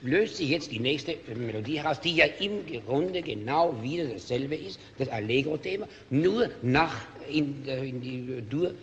löst 0.03 0.37
sich 0.37 0.49
jetzt 0.49 0.71
die 0.71 0.81
nächste 0.81 1.17
Melodie 1.35 1.79
heraus, 1.79 2.01
die 2.01 2.17
ja 2.17 2.27
im 2.27 2.67
Grunde 2.85 3.23
genau 3.23 3.81
wieder 3.83 4.05
dasselbe 4.07 4.57
ist, 4.57 4.81
das 4.99 5.09
Allegro-Thema, 5.09 5.87
nur 6.11 6.51
nach 6.63 7.07
in, 7.29 7.65
in 7.65 8.01
die 8.01 8.43
Dur 8.49 8.75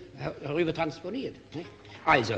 herüber 0.43 0.73
transponiert. 0.73 1.35
Nicht? 1.53 1.69
Also, 2.05 2.35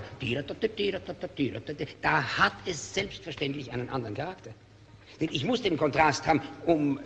da 2.01 2.37
hat 2.37 2.53
es 2.65 2.93
selbstverständlich 2.93 3.71
einen 3.71 3.89
anderen 3.89 4.15
Charakter. 4.15 4.51
Denn 5.19 5.29
ich 5.31 5.45
muss 5.45 5.61
den 5.61 5.77
Kontrast 5.77 6.25
haben, 6.25 6.41
um 6.65 6.99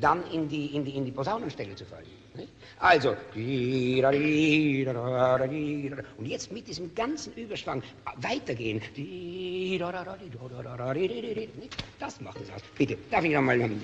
dann 0.00 0.22
in 0.30 0.48
die, 0.48 0.66
in 0.74 0.84
die, 0.84 0.92
in 0.96 1.04
die 1.06 1.12
Posaunenstelle 1.12 1.74
zu 1.74 1.86
fallen. 1.86 2.06
Also, 2.78 3.16
und 6.18 6.26
jetzt 6.26 6.52
mit 6.52 6.68
diesem 6.68 6.94
ganzen 6.94 7.32
Überschwang 7.34 7.82
weitergehen. 8.16 8.82
Das 11.98 12.20
macht 12.20 12.40
es 12.40 12.50
aus. 12.50 12.60
Bitte, 12.76 12.98
darf 13.10 13.24
ich 13.24 13.32
nochmal 13.32 13.62
haben? 13.62 13.80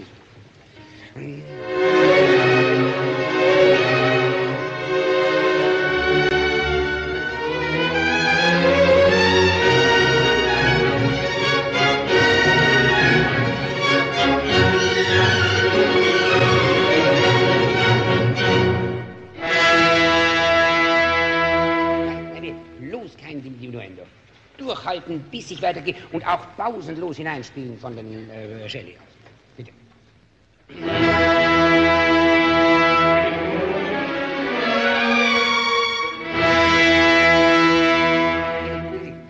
Los, 1.14 1.42
Durchhalten, 25.12 25.30
bis 25.30 25.50
ich 25.50 25.62
weitergehe 25.62 25.94
und 26.12 26.26
auch 26.26 26.56
pausenlos 26.56 27.16
hineinspielen 27.16 27.78
von 27.78 27.96
den 27.96 28.30
äh, 28.30 28.68
Shelley 28.68 28.96
aus. 28.96 29.02
Bitte. 29.56 29.72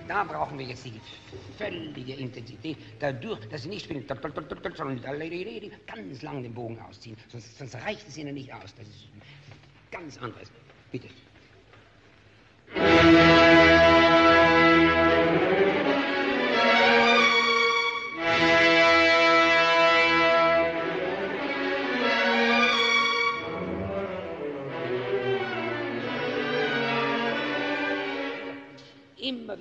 Da 0.08 0.24
brauchen 0.24 0.58
wir 0.58 0.66
jetzt 0.66 0.84
die 0.84 1.00
völlige 1.58 2.14
Intensität. 2.14 2.76
Dadurch, 3.00 3.48
dass 3.48 3.62
Sie 3.62 3.68
nicht 3.68 3.84
spielen, 3.84 4.04
sondern 4.06 5.02
ganz 5.86 6.22
lang 6.22 6.42
den 6.42 6.54
Bogen 6.54 6.78
ausziehen. 6.80 7.16
Sonst, 7.28 7.58
sonst 7.58 7.74
reicht 7.76 8.08
es 8.08 8.16
Ihnen 8.16 8.34
nicht 8.34 8.52
aus. 8.52 8.74
Das 8.76 8.86
ist 8.86 9.08
ganz 9.90 10.18
anderes. 10.18 10.50
Bitte. 10.90 11.08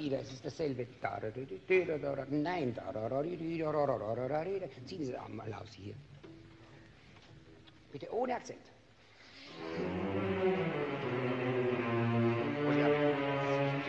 Wieder, 0.01 0.19
es 0.19 0.31
ist 0.31 0.45
dasselbe. 0.45 0.87
Nein, 2.29 2.75
ziehen 4.85 5.05
Sie 5.05 5.15
einmal 5.15 5.53
aus 5.53 5.73
hier. 5.73 5.93
Bitte 7.91 8.13
ohne 8.13 8.35
Akzent. 8.35 8.59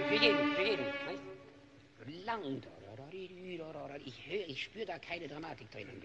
Für 0.08 0.14
jeden, 0.14 0.52
für 0.54 0.62
jeden. 0.62 0.86
Lang. 2.24 2.62
Ich 4.04 4.26
höre, 4.26 4.48
ich 4.48 4.62
spüre 4.64 4.86
da 4.86 4.98
keine 4.98 5.28
Dramatik 5.28 5.70
drinnen. 5.70 6.02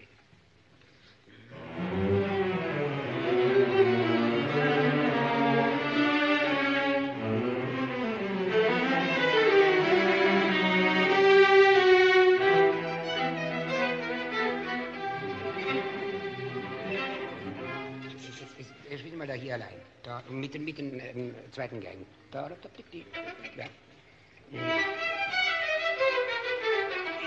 Mit, 20.30 20.58
mit 20.58 20.78
den 20.78 21.00
ähm, 21.00 21.34
zweiten 21.52 21.80
Geigen. 21.80 22.06
Da, 22.30 22.48
da, 22.48 22.56
da, 22.56 22.68
ja. 23.56 23.66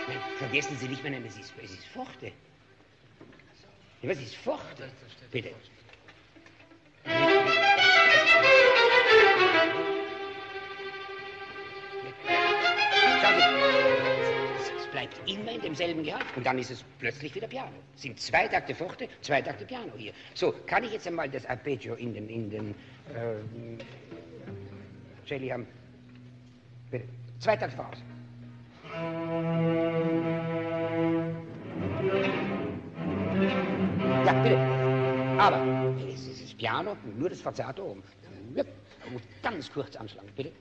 Nein, 0.07 0.17
vergessen 0.37 0.77
Sie 0.77 0.87
nicht, 0.87 1.03
meine, 1.03 1.25
es 1.25 1.37
ist, 1.37 1.53
es 1.61 1.71
ist 1.71 1.85
Forte. 1.87 2.31
Ja, 4.01 4.09
was 4.09 4.19
ist 4.19 4.35
Forte? 4.35 4.89
Bitte. 5.31 5.53
Immer 15.33 15.51
in 15.51 15.61
demselben 15.61 16.03
Gehalt. 16.03 16.25
Und 16.35 16.45
dann 16.45 16.57
ist 16.59 16.71
es 16.71 16.83
plötzlich 16.99 17.33
wieder 17.35 17.47
Piano. 17.47 17.71
Sind 17.95 18.19
zwei 18.19 18.47
Takte 18.47 18.75
Forte, 18.75 19.07
zwei 19.21 19.41
Takte 19.41 19.65
Piano 19.65 19.91
hier. 19.97 20.13
So, 20.33 20.53
kann 20.65 20.83
ich 20.83 20.91
jetzt 20.91 21.07
einmal 21.07 21.29
das 21.29 21.45
Arpeggio 21.45 21.95
in 21.95 22.13
den, 22.13 22.29
in 22.29 22.49
den, 22.49 22.75
äh, 23.13 23.35
haben? 25.51 25.65
Bitte. 26.89 27.05
Zwei 27.39 27.55
Takte 27.55 27.77
voraus. 27.77 27.97
Ja, 34.25 34.43
bitte. 34.43 34.57
Aber 35.39 35.95
es 36.07 36.27
ist 36.27 36.43
das 36.43 36.53
Piano, 36.53 36.97
nur 37.17 37.29
das 37.29 37.41
Forzato 37.41 37.83
oben. 37.91 38.03
Ganz 39.41 39.71
kurz 39.71 39.95
anschlagen, 39.95 40.29
bitte. 40.35 40.51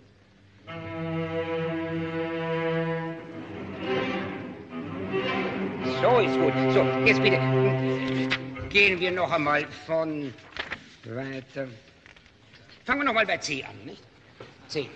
So 6.00 6.18
ist 6.20 6.38
gut. 6.38 6.54
So, 6.72 6.86
jetzt 7.04 7.22
bitte 7.22 7.40
gehen 8.70 8.98
wir 8.98 9.10
noch 9.10 9.30
einmal 9.30 9.66
von 9.86 10.32
weiter. 11.04 11.68
Fangen 12.86 13.00
wir 13.00 13.04
noch 13.04 13.12
mal 13.12 13.26
bei 13.26 13.36
C 13.36 13.62
an, 13.62 13.74
nicht? 13.84 14.02
C. 14.68 14.88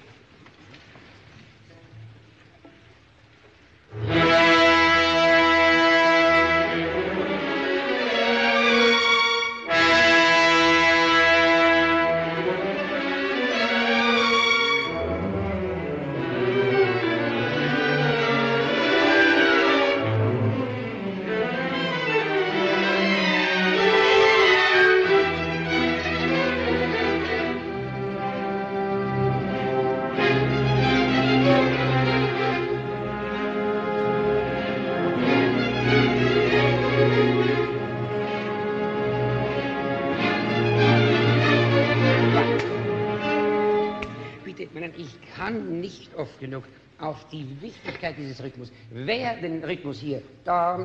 auf 47.14 47.28
die 47.28 47.46
Wichtigkeit 47.60 48.16
dieses 48.18 48.42
Rhythmus. 48.42 48.72
Wer 48.90 49.36
den 49.36 49.62
Rhythmus 49.62 50.00
hier, 50.00 50.20
da, 50.44 50.78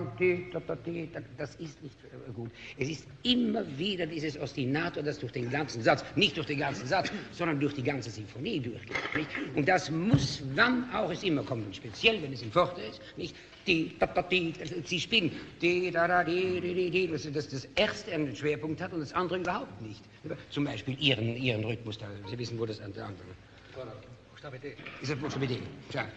das 1.37 1.55
ist 1.55 1.81
nicht 1.81 1.95
äh, 2.03 2.31
gut. 2.33 2.51
Es 2.77 2.87
ist 2.87 3.07
immer 3.23 3.65
wieder 3.77 4.05
dieses 4.05 4.39
Ostinato, 4.39 5.01
das 5.01 5.17
durch 5.17 5.31
den 5.31 5.49
ganzen 5.49 5.81
Satz, 5.81 6.05
nicht 6.15 6.37
durch 6.37 6.45
den 6.45 6.59
ganzen 6.59 6.85
Satz, 6.85 7.11
sondern 7.31 7.59
durch 7.59 7.73
die 7.73 7.81
ganze 7.81 8.11
Sinfonie 8.11 8.59
durchgeht. 8.59 8.95
Nicht? 9.15 9.29
Und 9.55 9.67
das 9.67 9.89
muss, 9.89 10.43
wann 10.53 10.87
auch 10.93 11.09
es 11.09 11.23
immer 11.23 11.43
kommt, 11.43 11.75
speziell 11.75 12.21
wenn 12.21 12.31
es 12.31 12.43
im 12.43 12.51
Forte 12.51 12.81
ist, 12.81 13.01
nicht? 13.17 13.35
Sie 13.65 14.99
spielen, 14.99 15.31
dass 15.61 17.31
das, 17.33 17.49
das 17.49 17.65
erste 17.75 18.11
einen 18.11 18.35
Schwerpunkt 18.35 18.81
hat 18.81 18.93
und 18.93 19.01
das 19.01 19.13
andere 19.13 19.39
überhaupt 19.39 19.81
nicht. 19.81 20.01
Zum 20.49 20.63
Beispiel 20.63 20.95
ihren, 20.99 21.35
ihren 21.35 21.63
Rhythmus, 21.63 21.97
da, 21.97 22.07
Sie 22.29 22.37
wissen, 22.39 22.57
wo 22.57 22.65
das 22.65 22.79
andere. 22.79 23.13
Buchstabe 24.39 24.59
D. 24.59 24.73
Ist 25.01 25.11
das 25.11 25.19
Buchstabe 25.19 25.47
D? 25.47 25.59
Ja. 25.91 26.07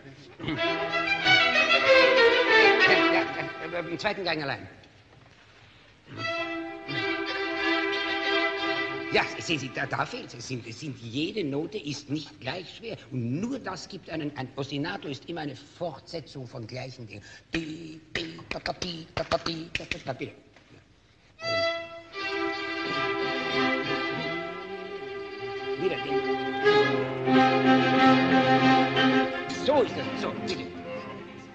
Ja, 2.86 3.24
ja, 3.72 3.78
Im 3.80 3.98
zweiten 3.98 4.22
Gang 4.22 4.40
allein. 4.44 4.68
Ja, 9.12 9.24
sehen 9.40 9.58
Sie, 9.58 9.70
da, 9.74 9.86
da 9.86 10.06
fehlt 10.06 10.32
es. 10.34 10.46
Sind, 10.46 10.72
sind, 10.72 10.96
jede 11.00 11.42
Note 11.42 11.78
ist 11.78 12.10
nicht 12.10 12.40
gleich 12.40 12.76
schwer. 12.76 12.96
Und 13.10 13.40
nur 13.40 13.58
das 13.58 13.88
gibt 13.88 14.08
einen, 14.08 14.36
ein 14.36 14.48
Ostinato 14.54 15.08
ist 15.08 15.28
immer 15.28 15.40
eine 15.40 15.56
Fortsetzung 15.56 16.46
von 16.46 16.64
gleichen 16.64 17.08
Dingen. 17.08 17.24
Di, 17.52 18.00
da, 18.50 18.60
da, 18.60 18.72
da, 18.72 20.12
bitte. 20.12 20.32
Wieder 25.80 25.96
den. 25.96 26.41
So 29.64 29.82
ist 29.82 29.94
das. 29.96 30.20
So, 30.20 30.32
bitte. 30.46 30.64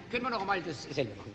Können 0.10 0.24
wir 0.24 0.30
noch 0.30 0.42
einmal 0.42 0.62
dasselbe 0.62 1.12
machen? 1.16 1.34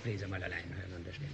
Holzbläser 0.00 0.28
mal 0.28 0.42
allein 0.42 0.64
hören 0.64 0.94
an 0.96 1.04
der 1.04 1.12
Stelle. 1.12 1.28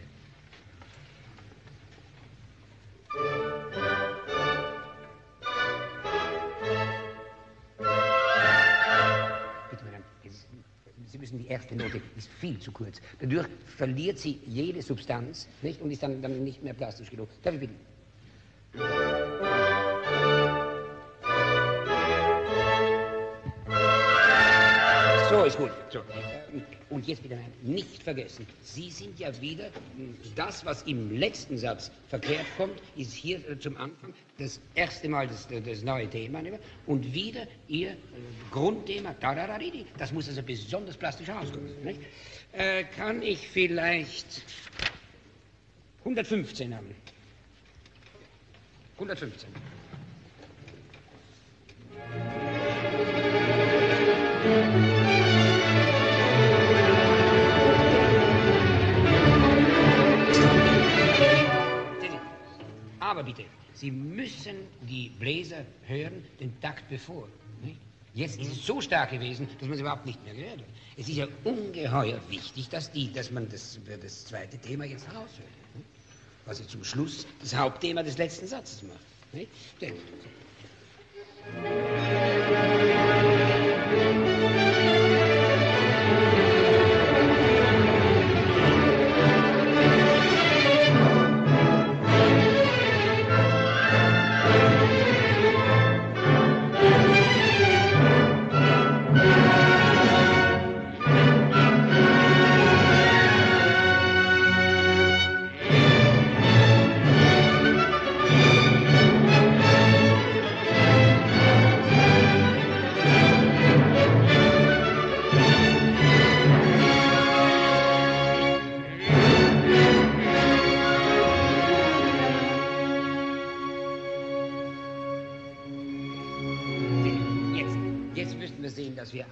Bitte, 9.70 9.84
Madame, 9.84 10.04
Sie 11.06 11.18
müssen 11.18 11.38
die 11.38 11.46
erste 11.46 11.76
Note 11.76 12.00
ist 12.16 12.28
viel 12.40 12.58
zu 12.58 12.72
kurz. 12.72 13.00
Dadurch 13.20 13.46
verliert 13.76 14.18
sie 14.18 14.40
jede 14.46 14.82
Substanz 14.82 15.48
nicht, 15.62 15.80
und 15.80 15.90
ist 15.90 16.02
dann, 16.02 16.20
dann 16.20 16.42
nicht 16.42 16.62
mehr 16.62 16.74
plastisch 16.74 17.10
genug. 17.10 17.28
Darf 17.42 17.54
ich 17.54 17.60
bitten? 17.60 17.76
So 25.30 25.44
ist 25.44 25.58
gut. 25.58 25.70
So. 25.90 26.02
Und 26.96 27.06
jetzt 27.06 27.22
bitte 27.22 27.38
nicht 27.60 28.02
vergessen, 28.02 28.46
Sie 28.62 28.90
sind 28.90 29.18
ja 29.18 29.28
wieder, 29.42 29.68
das, 30.34 30.64
was 30.64 30.82
im 30.84 31.14
letzten 31.18 31.58
Satz 31.58 31.90
verkehrt 32.08 32.46
kommt, 32.56 32.80
ist 32.96 33.12
hier 33.12 33.46
äh, 33.46 33.58
zum 33.58 33.76
Anfang 33.76 34.14
das 34.38 34.58
erste 34.74 35.06
Mal 35.10 35.26
das, 35.26 35.46
das 35.46 35.82
neue 35.82 36.08
Thema. 36.08 36.40
Und 36.86 37.12
wieder 37.12 37.46
Ihr 37.68 37.90
äh, 37.90 37.96
Grundthema, 38.50 39.14
das 39.98 40.10
muss 40.10 40.26
also 40.26 40.42
besonders 40.42 40.96
plastisch 40.96 41.28
rauskommen. 41.28 41.68
Äh, 42.52 42.84
kann 42.84 43.20
ich 43.20 43.46
vielleicht 43.46 44.42
115 46.02 46.74
haben? 46.74 46.94
115. 48.94 49.50
Sehen 54.46 54.95
bitte, 63.26 63.44
Sie 63.74 63.90
müssen 63.90 64.56
die 64.88 65.10
Bläser 65.10 65.66
hören, 65.86 66.24
den 66.40 66.58
Takt 66.60 66.88
bevor. 66.88 67.28
Nicht? 67.62 67.76
Jetzt 68.14 68.40
ist 68.40 68.50
es 68.52 68.64
so 68.64 68.80
stark 68.80 69.10
gewesen, 69.10 69.46
dass 69.58 69.68
man 69.68 69.72
es 69.72 69.80
überhaupt 69.80 70.06
nicht 70.06 70.24
mehr 70.24 70.34
gehört 70.34 70.60
hat. 70.60 70.66
Es 70.96 71.06
ist 71.06 71.16
ja 71.16 71.28
ungeheuer 71.44 72.18
wichtig, 72.30 72.70
dass, 72.70 72.90
die, 72.90 73.12
dass 73.12 73.30
man 73.30 73.46
das, 73.50 73.78
das 74.00 74.24
zweite 74.24 74.56
Thema 74.56 74.86
jetzt 74.86 75.06
heraushört. 75.06 75.50
nicht? 75.74 75.86
Was 76.46 76.60
ja 76.60 76.66
zum 76.66 76.82
Schluss 76.84 77.26
das 77.40 77.54
Hauptthema 77.54 78.02
des 78.02 78.16
letzten 78.16 78.46
Satzes 78.46 78.82
macht. 78.82 79.34
Nicht? 79.34 79.50
Denn, 79.82 79.92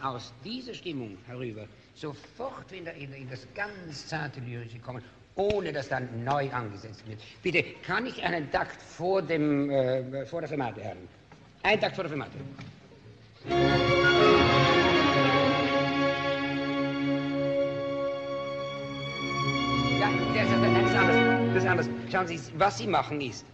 aus 0.04 0.32
dieser 0.44 0.74
Stimmung 0.74 1.16
herüber 1.26 1.66
sofort 1.94 2.70
in, 2.72 2.84
der, 2.84 2.94
in, 2.94 3.12
in 3.14 3.28
das 3.30 3.46
ganz 3.54 4.06
zarte 4.06 4.40
Lyrische 4.40 4.78
kommen, 4.78 5.02
ohne 5.34 5.72
dass 5.72 5.88
dann 5.88 6.24
neu 6.24 6.50
angesetzt 6.52 7.06
wird. 7.08 7.20
Bitte, 7.42 7.64
kann 7.82 8.06
ich 8.06 8.22
einen 8.22 8.50
Takt 8.50 8.80
vor, 8.82 9.22
dem, 9.22 9.70
äh, 9.70 10.26
vor 10.26 10.40
der 10.40 10.48
Fermate 10.48 10.84
haben? 10.84 11.08
Ein 11.62 11.80
Takt 11.80 11.94
vor 11.94 12.04
der 12.04 12.10
Fermate. 12.10 12.36
Das, 20.34 20.90
ist 20.90 20.96
anders. 20.96 21.54
Das 21.54 21.62
ist 21.62 21.68
anders. 21.68 21.88
Schauen 22.12 22.26
Sie, 22.26 22.40
was 22.58 22.78
Sie 22.78 22.86
machen 22.86 23.20
ist, 23.20 23.46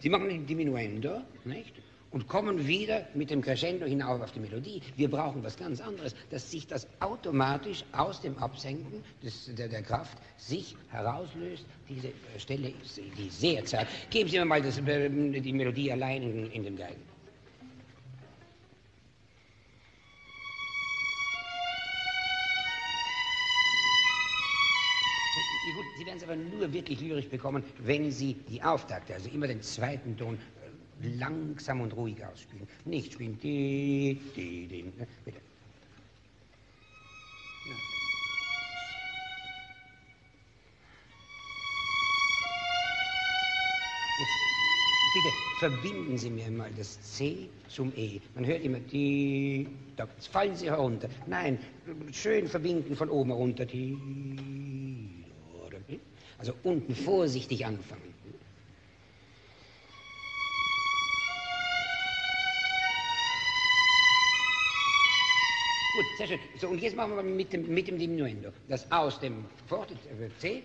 Sie 0.00 0.08
machen 0.08 0.28
ein 0.28 0.46
Diminuendo, 0.46 1.22
nicht? 1.44 1.74
Und 2.14 2.28
kommen 2.28 2.68
wieder 2.68 3.08
mit 3.14 3.30
dem 3.30 3.42
Crescendo 3.42 3.86
hinauf 3.86 4.20
auf 4.20 4.30
die 4.30 4.38
Melodie. 4.38 4.80
Wir 4.94 5.10
brauchen 5.10 5.42
was 5.42 5.56
ganz 5.56 5.80
anderes, 5.80 6.14
dass 6.30 6.48
sich 6.48 6.64
das 6.64 6.86
automatisch 7.00 7.84
aus 7.90 8.20
dem 8.20 8.38
Absenken 8.38 9.02
des, 9.20 9.52
der, 9.52 9.66
der 9.66 9.82
Kraft 9.82 10.16
sich 10.36 10.76
herauslöst. 10.90 11.66
Diese 11.88 12.06
äh, 12.06 12.12
Stelle 12.38 12.72
ist 12.84 13.00
die 13.18 13.28
sehr 13.30 13.64
zart. 13.64 13.88
Geben 14.10 14.30
Sie 14.30 14.38
mir 14.38 14.44
mal 14.44 14.62
das, 14.62 14.78
äh, 14.78 15.10
die 15.10 15.52
Melodie 15.52 15.90
allein 15.90 16.22
in, 16.22 16.52
in 16.52 16.62
den 16.62 16.76
Geigen. 16.76 17.02
Sie 25.98 26.06
werden 26.06 26.18
es 26.18 26.22
aber 26.22 26.36
nur 26.36 26.72
wirklich 26.72 27.00
lyrisch 27.00 27.28
bekommen, 27.28 27.64
wenn 27.78 28.12
Sie 28.12 28.34
die 28.48 28.62
Auftakte, 28.62 29.14
also 29.14 29.28
immer 29.30 29.48
den 29.48 29.62
zweiten 29.62 30.16
Ton, 30.16 30.38
langsam 31.02 31.80
und 31.80 31.94
ruhig 31.96 32.24
ausspielen. 32.24 32.66
Nicht 32.84 33.12
spielen. 33.12 33.38
Die, 33.40 34.20
die, 34.36 34.66
die. 34.66 34.92
Bitte. 35.24 35.38
Bitte 45.14 45.28
verbinden 45.60 46.18
Sie 46.18 46.28
mir 46.28 46.50
mal 46.50 46.70
das 46.76 47.00
C 47.00 47.48
zum 47.68 47.92
E. 47.96 48.20
Man 48.34 48.44
hört 48.44 48.64
immer 48.64 48.80
die, 48.80 49.68
da 49.96 50.08
fallen 50.32 50.56
Sie 50.56 50.68
herunter. 50.68 51.08
Nein, 51.28 51.58
schön 52.10 52.48
verbinden 52.48 52.96
von 52.96 53.08
oben 53.08 53.30
runter. 53.30 53.64
Die, 53.64 53.96
oder, 55.64 55.78
also 56.38 56.52
unten 56.64 56.96
vorsichtig 56.96 57.64
anfangen. 57.64 58.03
Sehr 66.16 66.26
schön. 66.26 66.38
So, 66.60 66.68
und 66.68 66.80
jetzt 66.80 66.96
machen 66.96 67.16
wir 67.16 67.22
mit 67.22 67.52
dem, 67.52 67.72
mit 67.72 67.88
dem 67.88 67.98
Diminuendo. 67.98 68.50
Das 68.68 68.90
aus 68.90 69.18
dem 69.20 69.44
Forte 69.66 69.94
äh, 69.94 70.28
C. 70.38 70.62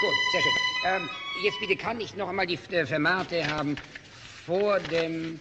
Gut, 0.00 0.14
sehr 0.32 0.40
schön. 0.40 0.52
Ähm, 0.86 1.10
jetzt 1.42 1.60
bitte 1.60 1.76
kann 1.76 2.00
ich 2.00 2.16
noch 2.16 2.28
einmal 2.30 2.46
die 2.46 2.58
äh, 2.70 2.86
Fermate 2.86 3.46
haben 3.46 3.76
vor 4.46 4.80
dem. 4.80 5.38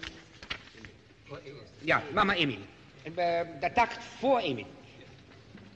Ja, 1.90 2.04
mach 2.14 2.24
mal 2.24 2.38
Emil. 2.38 2.60
Äh, 3.04 3.46
der 3.64 3.74
Takt 3.74 3.98
vor 4.22 4.40
Emil. 4.42 4.68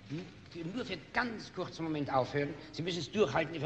Hm? 0.10 0.72
Nur 0.76 0.86
für 0.86 0.96
ganz 1.12 1.52
kurzen 1.56 1.86
Moment 1.86 2.14
aufhören. 2.14 2.54
Sie 2.72 2.84
müssen 2.84 3.00
es 3.00 3.12
durchhalten, 3.12 3.52
die 3.52 3.60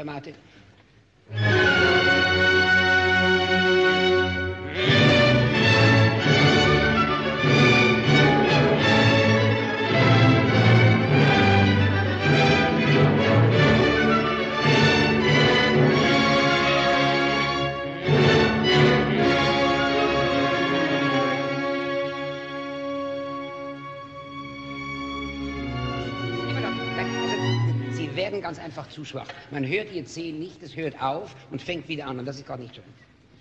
zu 28.98 29.04
schwach. 29.04 29.28
Man 29.50 29.66
hört 29.66 29.92
Ihr 29.92 30.04
C 30.04 30.32
nicht, 30.32 30.62
es 30.62 30.74
hört 30.76 31.00
auf 31.00 31.34
und 31.50 31.62
fängt 31.62 31.88
wieder 31.88 32.06
an 32.06 32.18
und 32.18 32.26
das 32.26 32.36
ist 32.36 32.46
gerade 32.46 32.62
nicht 32.62 32.74
schön. 32.74 32.84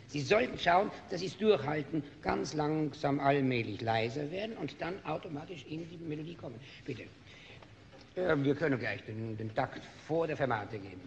Sie 0.07 0.21
sollten 0.21 0.57
schauen, 0.57 0.91
dass 1.09 1.19
Sie 1.19 1.25
es 1.25 1.37
durchhalten, 1.37 2.03
ganz 2.21 2.53
langsam 2.53 3.19
allmählich 3.19 3.81
leiser 3.81 4.29
werden 4.31 4.55
und 4.57 4.79
dann 4.79 5.03
automatisch 5.03 5.65
in 5.67 5.87
die 5.89 5.97
Melodie 5.97 6.35
kommen. 6.35 6.59
Bitte. 6.85 7.03
Ja, 8.15 8.41
wir 8.41 8.55
können 8.55 8.79
gleich 8.79 9.03
den, 9.03 9.35
den 9.35 9.53
Takt 9.53 9.81
vor 10.07 10.27
der 10.27 10.37
Fermate 10.37 10.77
geben. 10.77 11.01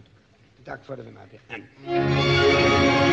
Den 0.59 0.65
Takt 0.65 0.85
vor 0.85 0.95
der 0.95 1.05
Fermate. 1.05 1.39
An. 1.49 3.10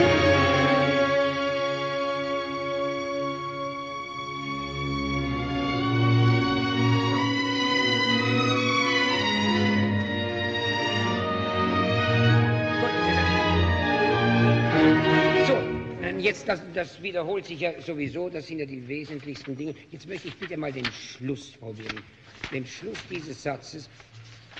Das, 16.48 16.62
das 16.72 17.02
wiederholt 17.02 17.44
sich 17.44 17.60
ja 17.60 17.78
sowieso, 17.80 18.30
das 18.30 18.46
sind 18.46 18.60
ja 18.60 18.66
die 18.66 18.86
wesentlichsten 18.88 19.54
Dinge. 19.54 19.74
Jetzt 19.90 20.08
möchte 20.08 20.28
ich 20.28 20.36
bitte 20.36 20.56
mal 20.56 20.72
den 20.72 20.86
Schluss 20.86 21.50
probieren. 21.52 22.02
Den 22.50 22.66
Schluss 22.66 22.98
dieses 23.10 23.42
Satzes. 23.42 23.88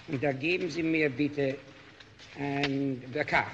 Und 0.09 0.23
da 0.23 0.33
geben 0.33 0.71
Sie 0.71 0.83
mir 0.83 1.09
bitte 1.09 1.57
ein, 2.39 3.03
der 3.15 3.25
K. 3.25 3.47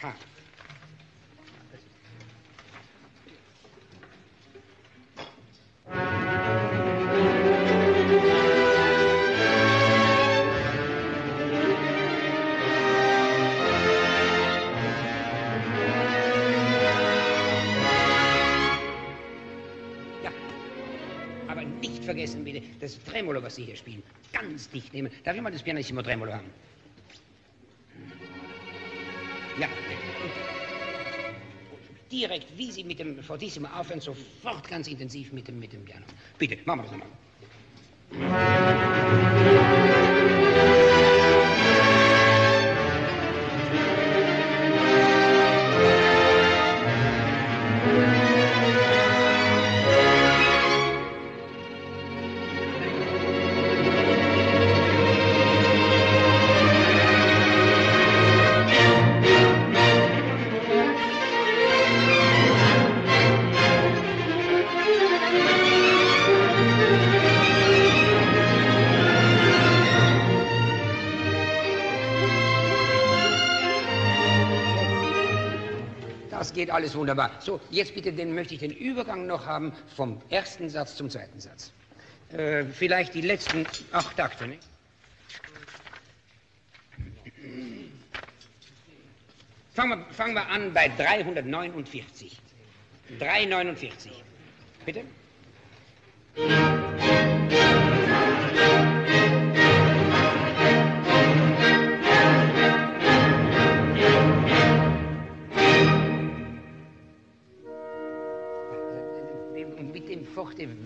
K. 0.00 0.14
das 22.80 23.02
Tremolo, 23.04 23.42
was 23.42 23.56
Sie 23.56 23.64
hier 23.64 23.76
spielen. 23.76 24.02
Ganz 24.32 24.68
dicht 24.70 24.92
nehmen. 24.92 25.10
Darf 25.24 25.36
ich 25.36 25.42
mal 25.42 25.50
das 25.50 25.62
Pianissimo 25.62 26.02
Tremolo 26.02 26.32
haben? 26.32 26.50
Ja. 29.58 29.68
Direkt, 32.10 32.56
wie 32.56 32.70
Sie 32.70 32.84
mit 32.84 32.98
dem 32.98 33.22
Fortissimo 33.22 33.68
aufhören, 33.68 34.00
sofort 34.00 34.68
ganz 34.68 34.86
intensiv 34.88 35.32
mit 35.32 35.48
dem, 35.48 35.58
mit 35.58 35.72
dem 35.72 35.84
Piano. 35.84 36.04
Bitte, 36.38 36.58
machen 36.64 36.80
wir 36.80 36.84
das 36.84 36.92
nochmal. 36.92 37.08
Geht 76.56 76.70
alles 76.70 76.96
wunderbar. 76.96 77.30
So, 77.38 77.60
jetzt 77.70 77.94
bitte, 77.94 78.12
den 78.12 78.34
möchte 78.34 78.54
ich 78.54 78.60
den 78.60 78.72
Übergang 78.72 79.26
noch 79.26 79.46
haben 79.46 79.72
vom 79.94 80.20
ersten 80.30 80.68
Satz 80.68 80.96
zum 80.96 81.08
zweiten 81.08 81.38
Satz. 81.38 81.70
Äh, 82.32 82.64
vielleicht 82.64 83.14
die 83.14 83.20
letzten 83.20 83.64
acht 83.92 84.16
Takte, 84.16 84.48
nicht? 84.48 84.62
Fangen 89.74 90.00
wir, 90.00 90.14
fangen 90.14 90.34
wir 90.34 90.48
an 90.48 90.72
bei 90.72 90.88
349. 90.88 92.40
349. 93.20 94.24
Bitte? 94.84 95.02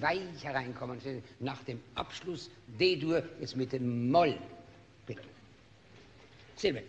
Weich 0.01 0.43
hereinkommen. 0.43 0.99
Nach 1.39 1.63
dem 1.65 1.81
Abschluss 1.95 2.51
D-Dur 2.79 3.23
jetzt 3.41 3.57
mit 3.57 3.73
dem 3.73 4.11
Moll. 4.11 4.37
Bitte. 5.07 5.23
Silbe. 6.57 6.83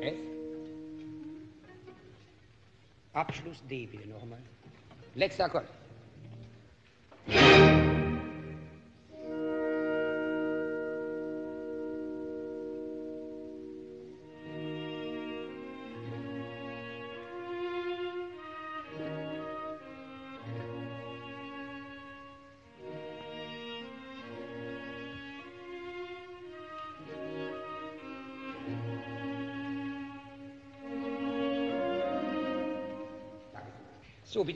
F. 0.00 0.14
Abschluss 3.12 3.62
D 3.70 3.86
bitte 3.86 4.08
noch 4.08 4.22
einmal. 4.22 4.38
Letzter 5.14 5.44
Akkord. 5.44 5.66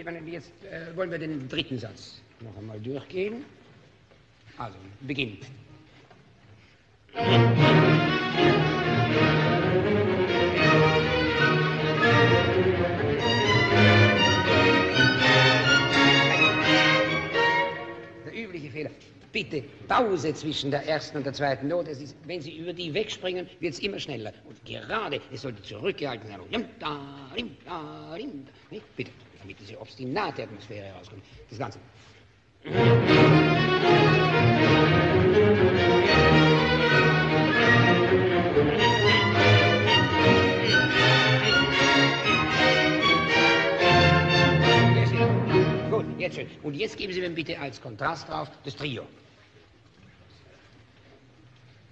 Jetzt 0.09 0.53
äh, 0.65 0.97
wollen 0.97 1.11
wir 1.11 1.19
den 1.19 1.47
dritten 1.51 1.79
Satz 1.79 2.23
noch 2.41 2.57
einmal 2.57 2.81
durchgehen. 2.81 3.45
Also, 4.57 4.79
beginnt. 5.03 5.45
Der 18.25 18.35
übliche 18.35 18.71
Fehler. 18.71 18.91
Bitte 19.31 19.63
Pause 19.89 20.33
zwischen 20.33 20.71
der 20.71 20.87
ersten 20.89 21.19
und 21.19 21.27
der 21.27 21.35
zweiten 21.35 21.69
Note. 21.69 21.91
Ist, 21.91 22.17
wenn 22.25 22.41
Sie 22.41 22.57
über 22.57 22.73
die 22.73 22.95
wegspringen, 22.95 23.47
wird 23.61 23.75
es 23.75 23.81
immer 23.81 23.99
schneller. 23.99 24.33
Und 24.49 24.65
gerade, 24.65 25.21
es 25.31 25.43
sollte 25.43 25.63
zurückgehalten 25.63 26.31
sein. 26.31 26.41
Bitte 28.97 29.11
damit 29.41 29.61
diese 29.61 29.81
obstinate 29.81 30.43
Atmosphäre 30.43 30.87
herauskommt. 30.87 31.23
Das 31.49 31.59
Ganze. 31.59 31.79
Gut, 45.91 46.05
jetzt 46.19 46.37
schön. 46.37 46.47
Und 46.63 46.75
jetzt 46.75 46.97
geben 46.97 47.13
Sie 47.13 47.21
mir 47.21 47.31
bitte 47.31 47.59
als 47.59 47.81
Kontrast 47.81 48.29
drauf 48.29 48.51
das 48.65 48.77
Trio. 48.77 49.07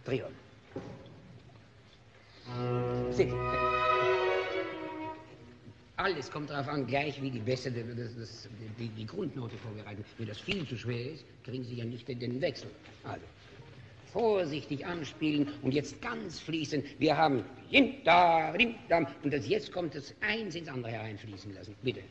Trio. 0.04 0.26
Sie. 3.10 3.32
Alles 5.96 6.30
kommt 6.30 6.50
darauf 6.50 6.68
an, 6.68 6.86
gleich 6.86 7.20
wie 7.22 7.30
die 7.30 7.38
Bässe 7.38 7.70
das, 7.70 8.14
das, 8.16 8.48
die, 8.78 8.88
die, 8.88 9.06
Grundnote 9.06 9.56
vorbereiten. 9.56 10.04
Wenn 10.18 10.28
das 10.28 10.38
viel 10.38 10.66
zu 10.66 10.76
schwer 10.76 11.12
ist, 11.12 11.24
kriegen 11.42 11.64
Sie 11.64 11.76
ja 11.76 11.84
nicht 11.84 12.06
den 12.06 12.40
Wechsel. 12.40 12.70
Also, 13.04 13.24
vorsichtig 14.12 14.84
anspielen 14.84 15.48
und 15.62 15.72
jetzt 15.72 16.00
ganz 16.02 16.40
fließen. 16.40 16.82
Wir 16.98 17.16
haben 17.16 17.44
da, 18.04 18.54
und 19.22 19.32
das 19.32 19.48
jetzt 19.48 19.72
kommt 19.72 19.94
das 19.94 20.14
eins 20.20 20.54
ins 20.54 20.68
andere 20.68 20.92
hereinfließen 20.92 21.54
lassen. 21.54 21.74
Bitte. 21.82 22.02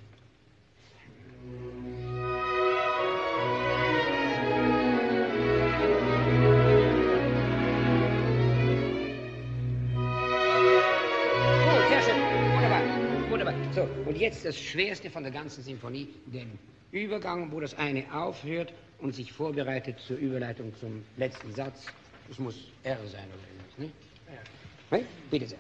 Und 14.06 14.18
jetzt 14.18 14.46
das 14.46 14.58
Schwerste 14.58 15.10
von 15.10 15.24
der 15.24 15.32
ganzen 15.32 15.64
Symphonie, 15.64 16.08
den 16.28 16.60
Übergang, 16.92 17.52
wo 17.52 17.60
das 17.60 17.74
eine 17.76 18.06
aufhört 18.14 18.74
und 19.00 19.16
sich 19.16 19.32
vorbereitet 19.32 20.00
zur 20.00 20.18
Überleitung 20.18 20.74
zum 20.80 21.04
letzten 21.18 21.54
Satz. 21.54 21.88
Das 22.28 22.40
muss 22.40 22.56
R 22.84 22.98
sein 23.08 23.28
oder 23.28 23.48
irgendwas, 23.48 23.78
ne? 23.78 23.92
Ja. 24.92 25.06
Bitte 25.30 25.48
sehr. 25.48 25.60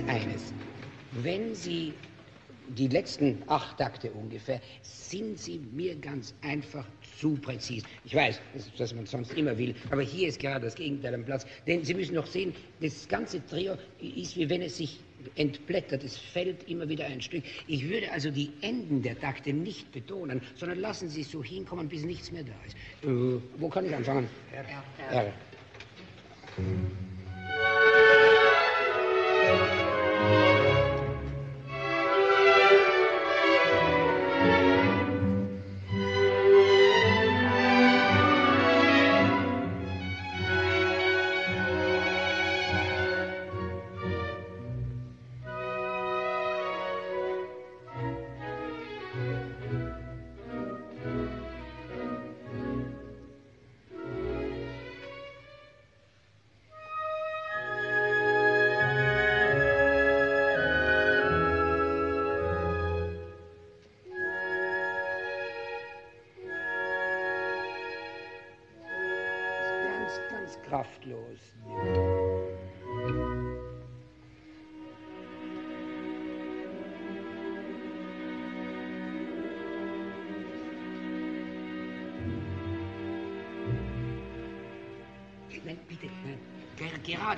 Ist 0.00 0.08
eines. 0.08 0.52
Wenn 1.12 1.54
Sie 1.54 1.92
die 2.76 2.88
letzten 2.88 3.42
acht 3.48 3.78
Takte 3.78 4.10
ungefähr, 4.12 4.60
sind 4.82 5.38
Sie 5.38 5.60
mir 5.72 5.96
ganz 5.96 6.34
einfach 6.42 6.86
zu 7.18 7.34
präzise. 7.34 7.84
Ich 8.04 8.14
weiß, 8.14 8.40
dass 8.78 8.94
man 8.94 9.06
sonst 9.06 9.32
immer 9.34 9.58
will, 9.58 9.74
aber 9.90 10.02
hier 10.02 10.28
ist 10.28 10.38
gerade 10.38 10.66
das 10.66 10.76
Gegenteil 10.76 11.14
am 11.14 11.24
Platz. 11.24 11.46
Denn 11.66 11.84
Sie 11.84 11.94
müssen 11.94 12.14
noch 12.14 12.26
sehen, 12.26 12.54
das 12.80 13.08
ganze 13.08 13.44
Trio 13.46 13.74
ist 14.00 14.36
wie 14.36 14.48
wenn 14.48 14.62
es 14.62 14.76
sich 14.76 15.00
entblättert, 15.34 16.02
es 16.02 16.16
fällt 16.16 16.68
immer 16.68 16.88
wieder 16.88 17.04
ein 17.06 17.20
Stück. 17.20 17.44
Ich 17.66 17.88
würde 17.88 18.10
also 18.10 18.30
die 18.30 18.50
Enden 18.62 19.02
der 19.02 19.18
Takte 19.18 19.52
nicht 19.52 19.90
betonen, 19.92 20.40
sondern 20.54 20.78
lassen 20.78 21.08
Sie 21.08 21.22
es 21.22 21.30
so 21.30 21.42
hinkommen, 21.42 21.88
bis 21.88 22.04
nichts 22.04 22.30
mehr 22.32 22.44
da 22.44 22.54
ist. 22.66 22.76
Äh, 23.04 23.40
wo 23.58 23.68
kann 23.68 23.84
ich 23.84 23.94
anfangen? 23.94 24.28
R. 24.52 24.64
R. 25.10 25.24
R. 25.26 25.32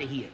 gerade 0.03 0.09
hier, 0.09 0.29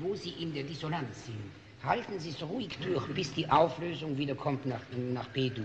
wo 0.00 0.14
Sie 0.14 0.30
in 0.30 0.52
der 0.54 0.64
Dissonanz 0.64 1.26
sind, 1.26 1.36
halten 1.82 2.18
Sie 2.18 2.30
es 2.30 2.42
ruhig 2.42 2.76
durch, 2.78 3.06
bis 3.14 3.32
die 3.32 3.48
Auflösung 3.48 4.16
wieder 4.16 4.34
kommt 4.34 4.66
nach, 4.66 4.82
nach 5.12 5.28
B-Dur. 5.28 5.64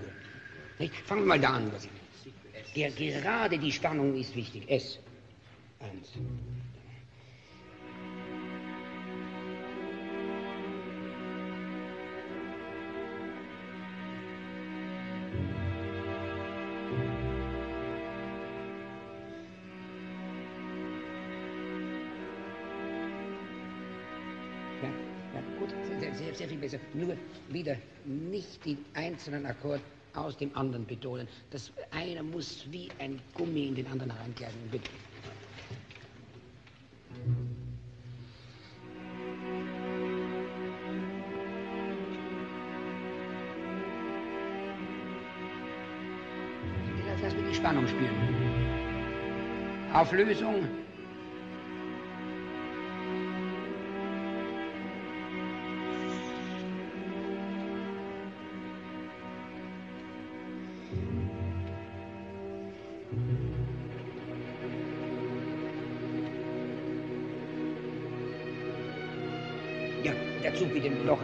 Fangen 1.06 1.22
wir 1.22 1.28
mal 1.28 1.40
da 1.40 1.50
an. 1.50 1.72
Der, 2.76 2.92
gerade 2.92 3.58
die 3.58 3.72
Spannung 3.72 4.16
ist 4.16 4.36
wichtig. 4.36 4.70
S. 4.70 5.00
Eins. 5.80 6.10
Sehr, 26.36 26.48
sehr, 26.48 26.50
viel 26.50 26.58
besser. 26.58 26.80
Nur 26.94 27.16
wieder 27.50 27.78
nicht 28.06 28.66
den 28.66 28.78
einzelnen 28.94 29.46
Akkord 29.46 29.82
aus 30.14 30.38
dem 30.38 30.56
anderen 30.56 30.86
betonen. 30.86 31.28
Das 31.52 31.72
eine 31.92 32.24
muss 32.24 32.66
wie 32.72 32.90
ein 33.00 33.22
Gummi 33.34 33.68
in 33.68 33.76
den 33.76 33.88
anderen 33.88 34.12
reingleiten. 34.12 34.58
Bitte. 34.72 34.90
Lass 47.22 47.34
mich 47.34 47.46
die 47.50 47.56
Spannung 47.56 47.88
spüren. 47.88 48.14
Auflösung 49.94 50.68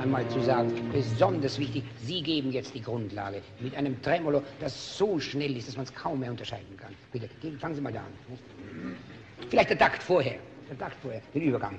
einmal 0.01 0.27
zu 0.29 0.41
sagen, 0.41 0.71
besonders 0.91 1.59
wichtig, 1.59 1.83
Sie 2.03 2.21
geben 2.21 2.51
jetzt 2.51 2.73
die 2.73 2.81
Grundlage 2.81 3.41
mit 3.59 3.75
einem 3.75 4.01
Tremolo, 4.01 4.41
das 4.59 4.97
so 4.97 5.19
schnell 5.19 5.55
ist, 5.55 5.67
dass 5.67 5.77
man 5.77 5.85
es 5.85 5.93
kaum 5.93 6.19
mehr 6.19 6.31
unterscheiden 6.31 6.75
kann. 6.75 6.93
Bitte, 7.11 7.29
fangen 7.59 7.75
Sie 7.75 7.81
mal 7.81 7.93
da 7.93 7.99
an. 7.99 8.97
Vielleicht 9.49 9.69
der 9.69 9.77
Takt 9.77 10.01
vorher, 10.01 10.39
der 10.69 10.77
Takt 10.77 10.95
vorher, 11.01 11.21
den 11.33 11.43
Übergang. 11.43 11.75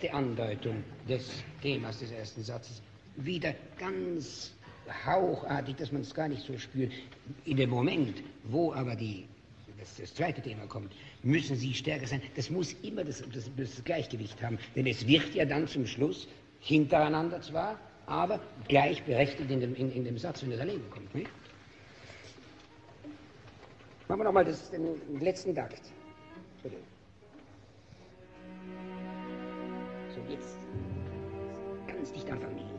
Erste 0.00 0.14
Andeutung 0.14 0.82
des 1.08 1.28
Themas 1.60 1.98
des 1.98 2.10
ersten 2.10 2.42
Satzes 2.42 2.80
wieder 3.16 3.54
ganz 3.78 4.52
hauchartig, 5.04 5.76
dass 5.76 5.92
man 5.92 6.02
es 6.02 6.14
gar 6.14 6.28
nicht 6.28 6.42
so 6.42 6.56
spürt. 6.56 6.92
In 7.44 7.58
dem 7.58 7.70
Moment, 7.70 8.22
wo 8.44 8.72
aber 8.72 8.96
die, 8.96 9.26
das, 9.78 9.96
das 9.96 10.14
zweite 10.14 10.40
Thema 10.40 10.66
kommt, 10.66 10.94
müssen 11.22 11.54
sie 11.54 11.74
stärker 11.74 12.06
sein. 12.06 12.22
Das 12.34 12.48
muss 12.48 12.74
immer 12.82 13.04
das, 13.04 13.22
das, 13.34 13.50
das 13.56 13.84
Gleichgewicht 13.84 14.40
haben, 14.42 14.58
denn 14.74 14.86
es 14.86 15.06
wird 15.06 15.34
ja 15.34 15.44
dann 15.44 15.68
zum 15.68 15.86
Schluss 15.86 16.26
hintereinander 16.60 17.42
zwar, 17.42 17.78
aber 18.06 18.40
gleichberechtigt 18.68 19.50
in 19.50 19.60
dem, 19.60 19.74
in, 19.74 19.92
in 19.92 20.04
dem 20.04 20.18
Satz, 20.18 20.42
wenn 20.42 20.52
er 20.52 20.58
daneben 20.58 20.88
kommt. 20.90 21.14
Nicht? 21.14 21.30
Machen 24.08 24.20
wir 24.20 24.24
nochmal 24.24 24.44
den 24.44 25.20
letzten 25.20 25.54
Takt. 25.54 25.82
Bitte. 26.62 26.76
Jetzt 30.30 30.56
ganz 31.86 32.12
dicht 32.12 32.30
an 32.30 32.38
Familie. 32.40 32.70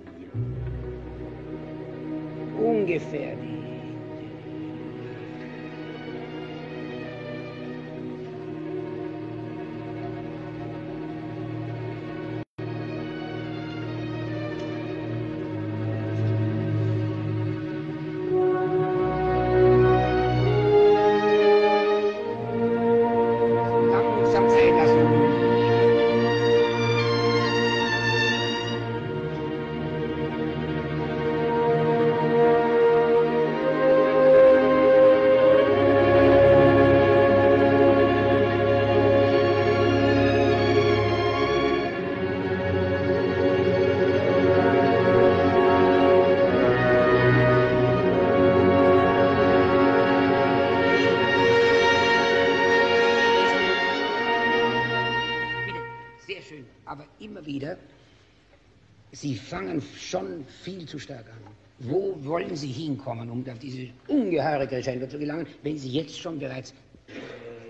Fangen 59.52 59.82
schon 59.98 60.46
viel 60.64 60.86
zu 60.86 60.98
stark 60.98 61.26
an. 61.36 61.44
Wo 61.80 62.16
wollen 62.24 62.56
Sie 62.56 62.72
hinkommen, 62.72 63.30
um 63.30 63.40
auf 63.50 63.60
diese 63.60 63.90
ungeheure 64.08 64.66
Crescendo 64.66 65.08
zu 65.08 65.20
gelangen, 65.20 65.46
wenn 65.64 65.78
Sie 65.78 65.90
jetzt 65.90 66.18
schon 66.18 66.40
bereits 66.40 66.74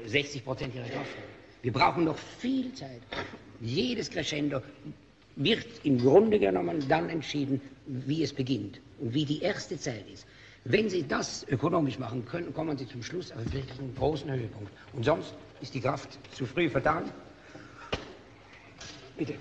äh, 0.05 0.07
60 0.07 0.45
Prozent 0.45 0.75
Ihrer 0.75 0.85
Kraft 0.85 1.15
haben? 1.17 1.31
Wir 1.63 1.73
brauchen 1.73 2.03
noch 2.03 2.17
viel 2.17 2.71
Zeit. 2.73 3.01
Jedes 3.61 4.11
Crescendo 4.11 4.61
wird 5.35 5.65
im 5.83 5.97
Grunde 5.97 6.37
genommen 6.37 6.85
dann 6.87 7.09
entschieden, 7.09 7.59
wie 7.87 8.21
es 8.21 8.31
beginnt 8.31 8.79
und 8.99 9.15
wie 9.15 9.25
die 9.25 9.41
erste 9.41 9.75
Zeit 9.79 10.05
ist. 10.13 10.27
Wenn 10.65 10.87
Sie 10.87 11.03
das 11.07 11.47
ökonomisch 11.49 11.97
machen 11.97 12.23
können, 12.25 12.53
kommen 12.53 12.77
Sie 12.77 12.87
zum 12.87 13.01
Schluss 13.01 13.31
auf 13.31 13.43
wirklich 13.51 13.79
einen 13.79 13.95
großen 13.95 14.29
Höhepunkt. 14.31 14.71
Und 14.93 15.03
sonst 15.03 15.33
ist 15.61 15.73
die 15.73 15.81
Kraft 15.81 16.19
zu 16.31 16.45
früh 16.45 16.69
vertan. 16.69 17.05
Bitte, 19.17 19.33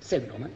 selber 0.00 0.28
nochmal. 0.28 0.50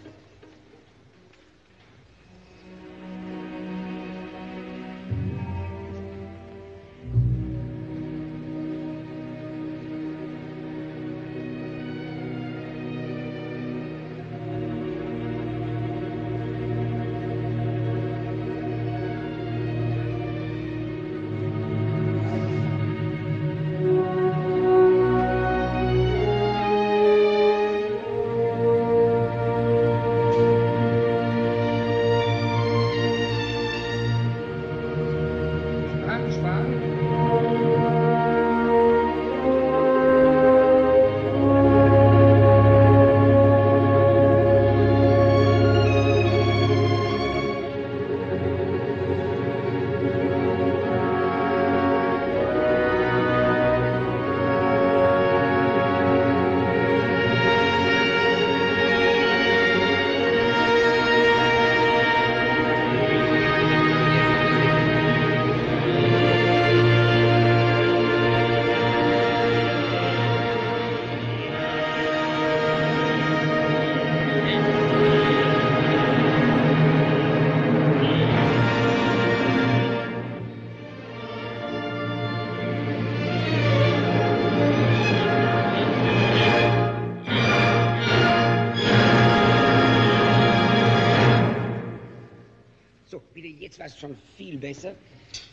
Besser. 94.74 94.94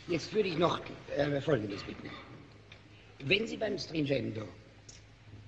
Jetzt 0.08 0.32
würde 0.34 0.48
ich 0.48 0.58
noch 0.58 0.80
äh, 1.16 1.40
Folgendes 1.40 1.82
bitten. 1.82 2.10
Wenn 3.24 3.46
Sie 3.46 3.56
beim 3.56 3.78
Stringendo 3.78 4.42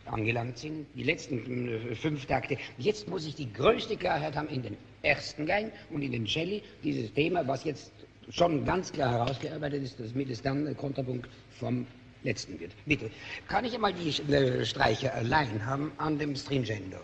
angelangt 0.07 0.59
sind, 0.59 0.87
die 0.95 1.03
letzten 1.03 1.69
äh, 1.69 1.95
fünf 1.95 2.27
Takte, 2.27 2.57
jetzt 2.79 3.09
muss 3.09 3.27
ich 3.27 3.35
die 3.35 3.53
größte 3.53 3.97
Klarheit 3.97 4.37
haben 4.37 4.49
in 4.49 4.63
den 4.63 4.77
ersten 5.03 5.47
Gang 5.47 5.73
und 5.91 6.03
in 6.03 6.13
den 6.13 6.27
Celli, 6.27 6.63
dieses 6.83 7.13
Thema, 7.15 7.47
was 7.47 7.65
jetzt 7.65 7.93
schon 8.31 8.65
ganz 8.65 8.93
klar 8.93 9.11
herausgearbeitet 9.13 9.83
ist, 9.83 9.99
damit 9.99 10.31
es 10.31 10.41
dann 10.43 10.67
ein 10.67 10.77
Kontrapunkt 10.77 11.29
vom 11.59 11.87
letzten 12.23 12.59
wird. 12.59 12.73
Bitte, 12.87 13.11
kann 13.49 13.65
ich 13.65 13.75
einmal 13.75 13.93
die 13.93 14.09
äh, 14.33 14.65
Streicher 14.65 15.15
allein 15.15 15.65
haben 15.67 15.93
an 15.99 16.19
dem 16.19 16.35
Stringendo? 16.35 16.99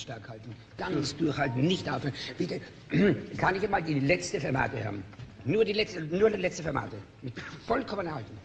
Stark 0.00 0.28
halten, 0.28 0.54
ganz 0.76 1.16
durchhalten, 1.16 1.62
nicht 1.62 1.88
aufhören. 1.88 2.14
Bitte, 2.36 2.60
kann 3.36 3.54
ich 3.56 3.62
einmal 3.62 3.82
die 3.82 4.00
letzte 4.00 4.40
Fermate 4.40 4.84
haben? 4.84 5.02
Nur 5.44 5.64
die 5.64 5.72
letzte, 5.72 6.00
nur 6.02 6.30
die 6.30 6.36
letzte 6.36 6.62
Fermate. 6.62 6.96
Mit 7.22 7.34
vollkommener 7.66 8.14
Haltung. 8.14 8.36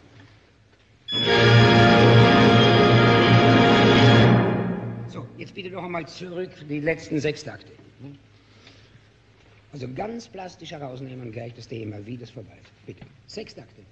So, 5.08 5.26
jetzt 5.36 5.54
bitte 5.54 5.70
noch 5.70 5.84
einmal 5.84 6.06
zurück 6.06 6.50
die 6.68 6.80
letzten 6.80 7.20
sechs 7.20 7.44
Takte. 7.44 7.72
Also 9.72 9.88
ganz 9.92 10.28
plastisch 10.28 10.70
herausnehmen 10.70 11.32
gleich 11.32 11.52
das 11.54 11.66
Thema, 11.66 11.96
wie 12.06 12.16
das 12.16 12.30
vorbei 12.30 12.56
ist. 12.62 12.86
Bitte. 12.86 13.04
Sechs 13.26 13.54
Takte. 13.54 13.82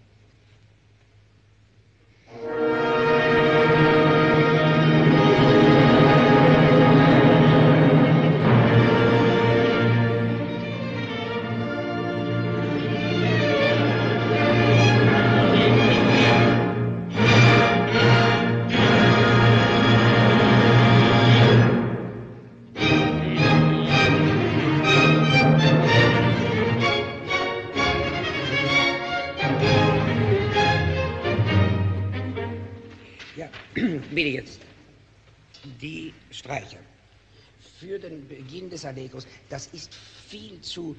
Des 38.70 38.84
Allegros, 38.84 39.26
das 39.48 39.66
ist 39.68 39.94
viel 40.28 40.60
zu 40.60 40.96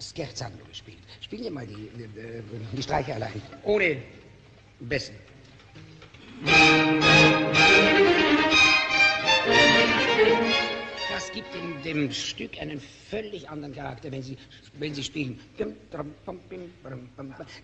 scherzando 0.00 0.64
gespielt. 0.64 0.98
Spielen 1.20 1.44
Sie 1.44 1.50
mal 1.50 1.66
die, 1.66 1.90
die, 1.96 2.08
die 2.76 2.82
Streicher 2.82 3.14
allein, 3.16 3.40
ohne 3.64 4.02
Bessen. 4.80 5.14
Gibt 11.38 11.54
dem, 11.54 11.82
dem, 11.82 12.12
Stück 12.12 12.60
einen 12.60 12.80
völlig 13.10 13.48
anderen 13.48 13.74
Charakter, 13.74 14.10
wenn 14.10 14.22
Sie, 14.22 14.36
wenn 14.78 14.94
Sie 14.94 15.02
spielen. 15.02 15.38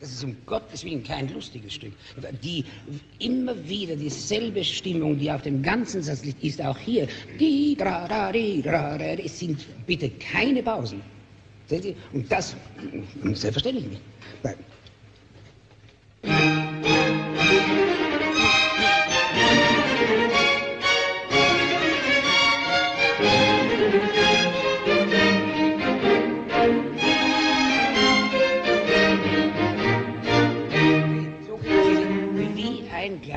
Das 0.01 0.11
ist 0.11 0.25
um 0.25 0.37
Gottes 0.47 0.85
Willen 0.85 1.03
kein 1.03 1.33
lustiges 1.33 1.75
Stück. 1.75 1.93
Die 2.43 2.65
immer 3.19 3.57
wieder 3.69 3.97
dieselbe 3.97 4.63
Stimmung, 4.63 5.19
die 5.19 5.31
auf 5.31 5.43
dem 5.43 5.63
ganzen 5.63 6.03
Satz 6.03 6.25
liegt, 6.25 6.43
ist 6.45 6.61
auch 6.63 6.79
hier. 6.79 7.09
Es 9.25 9.39
sind 9.39 9.67
bitte 9.87 10.11
keine 10.11 10.63
Pausen. 10.63 11.03
Sehen 11.67 11.83
Sie? 11.83 11.97
Und 12.13 12.31
das 12.31 12.55
selbstverständlich 13.33 13.87
nicht. 13.87 14.03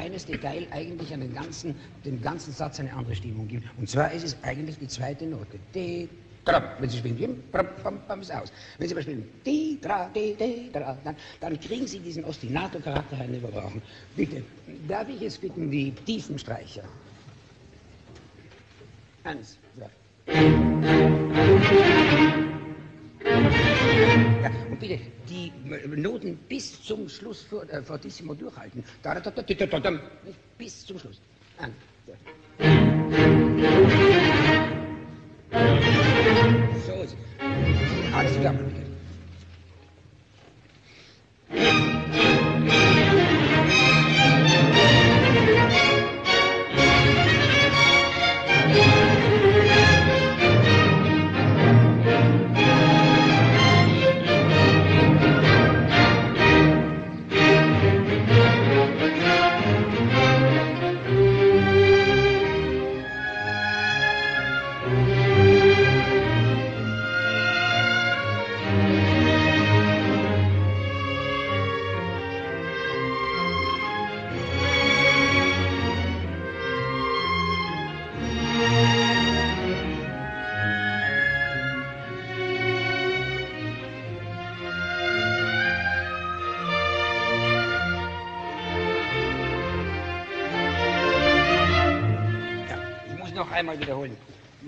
Kleines 0.07 0.25
Detail 0.25 0.67
eigentlich 0.71 1.13
an 1.13 1.19
den 1.19 1.33
ganzen, 1.33 1.75
dem 2.05 2.21
ganzen 2.21 2.53
Satz 2.53 2.79
eine 2.79 2.93
andere 2.93 3.15
Stimmung 3.15 3.47
gibt. 3.47 3.67
Und 3.77 3.89
zwar 3.89 4.11
ist 4.11 4.23
es 4.23 4.37
eigentlich 4.41 4.77
die 4.79 4.87
zweite 4.87 5.25
Note. 5.25 5.59
De, 5.75 6.07
dra. 6.45 6.75
Wenn 6.79 6.89
Sie 6.89 6.97
spielen, 6.97 7.43
bam, 7.51 7.67
bam, 7.83 7.99
bam, 8.07 8.21
ist 8.21 8.33
aus. 8.33 8.53
Wenn 8.77 8.87
Sie 8.87 8.93
aber 8.93 9.01
spielen, 9.01 9.27
de, 9.45 9.77
dra, 9.81 10.09
de, 10.15 10.35
de, 10.35 10.71
dra, 10.71 10.97
dann, 11.03 11.15
dann 11.41 11.59
kriegen 11.59 11.85
Sie 11.87 11.99
diesen 11.99 12.23
Ostinato-Charakter 12.23 13.17
einen 13.17 13.35
überbrauchen. 13.35 13.81
Bitte, 14.15 14.43
darf 14.87 15.09
ich 15.09 15.21
es 15.21 15.37
bitten, 15.37 15.69
die 15.69 15.91
tiefen 15.91 16.39
Streicher? 16.39 16.83
Eins. 19.25 19.57
Ja. 19.77 19.89
Ja, 24.41 24.51
und 24.69 24.79
bitte 24.79 24.99
die 25.29 25.51
Noten 25.95 26.37
bis 26.47 26.81
zum 26.83 27.07
Schluss 27.09 27.43
vor, 27.43 27.63
äh, 27.69 27.81
fortissimo 27.81 28.33
durchhalten. 28.33 28.83
Bis 30.57 30.85
zum 30.85 30.99
Schluss. 30.99 31.21
An. 31.57 31.73
So 36.85 36.93
ist 37.03 37.13
es. 37.13 38.13
Alles 38.13 38.33
zusammen, 38.33 38.73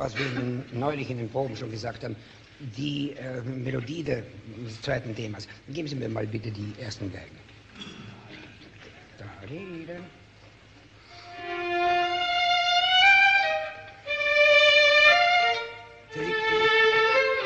was 0.10 0.18
wir 0.20 0.64
neulich 0.74 1.10
in 1.10 1.18
den 1.18 1.30
Proben 1.30 1.56
schon 1.56 1.72
gesagt 1.72 2.04
haben. 2.04 2.16
Die 2.78 3.12
äh, 3.12 3.42
Melodie 3.42 4.04
des 4.04 4.24
zweiten 4.82 5.16
Themas. 5.16 5.48
Geben 5.70 5.88
Sie 5.88 5.96
mir 5.96 6.10
mal 6.10 6.28
bitte 6.28 6.52
die 6.52 6.74
ersten 6.80 7.12
Geigen. 7.12 7.38
Da, 9.18 9.26
Sie, 9.48 9.86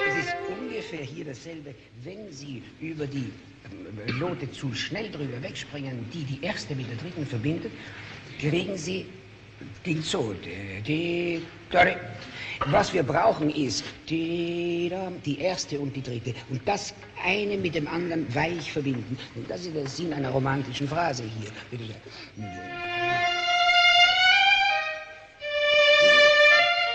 Es 0.07 0.26
ist 0.26 0.36
ungefähr 0.49 1.01
hier 1.01 1.26
dasselbe, 1.26 1.76
wenn 2.03 2.32
Sie 2.32 2.64
über 2.80 3.05
die 3.05 3.32
ähm, 4.09 4.20
Note 4.20 4.51
zu 4.51 4.74
schnell 4.74 5.11
drüber 5.11 5.41
wegspringen, 5.43 6.05
die 6.11 6.24
die 6.24 6.43
erste 6.43 6.76
mit 6.76 6.89
der 6.89 6.97
dritten 6.97 7.26
verbindet, 7.26 7.72
kriegen 8.39 8.78
Sie 8.78 9.05
den 9.86 10.01
so. 10.01 10.34
di, 10.86 11.41
di. 11.74 11.97
Was 12.67 12.93
wir 12.93 13.03
brauchen 13.03 13.49
ist 13.49 13.84
die 14.07 14.89
erste 15.39 15.80
und 15.80 15.95
die 15.95 16.01
dritte. 16.01 16.34
Und 16.49 16.65
das 16.65 16.93
eine 17.26 17.57
mit 17.57 17.76
dem 17.76 17.88
anderen 17.88 18.34
weich 18.34 18.71
verbinden. 18.71 19.17
Und 19.36 19.49
das 19.49 19.65
ist 19.65 19.76
der 19.76 19.88
Sinn 19.88 20.13
einer 20.13 20.30
romantischen 20.30 20.88
Phrase 20.88 21.24
hier. 21.24 21.49
Bitte 21.71 21.86
sehr. 21.86 21.95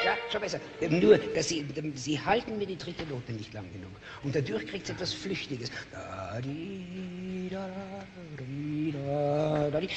Ja, 0.05 0.17
schon 0.33 0.41
besser. 0.41 0.61
Nur, 0.89 1.19
dass 1.19 1.49
Sie, 1.49 1.67
Sie 1.97 2.19
halten 2.19 2.57
mir 2.57 2.67
die 2.67 2.79
dritte 2.79 3.05
Note 3.07 3.33
nicht 3.33 3.53
lang 3.53 3.71
genug. 3.73 3.91
Und 4.23 4.35
dadurch 4.35 4.67
kriegt 4.67 4.85
es 4.85 4.91
etwas 4.91 5.13
Flüchtiges. 5.13 5.71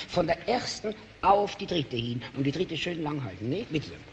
Von 0.09 0.27
der 0.27 0.49
ersten 0.49 0.93
auf 1.21 1.55
die 1.55 1.67
dritte 1.67 1.95
hin. 1.95 2.21
Und 2.36 2.43
die 2.43 2.51
dritte 2.51 2.75
schön 2.75 3.03
lang 3.03 3.23
halten. 3.23 3.47
Ne? 3.47 3.65
Bitte. 3.69 3.91
Gut, 3.91 4.11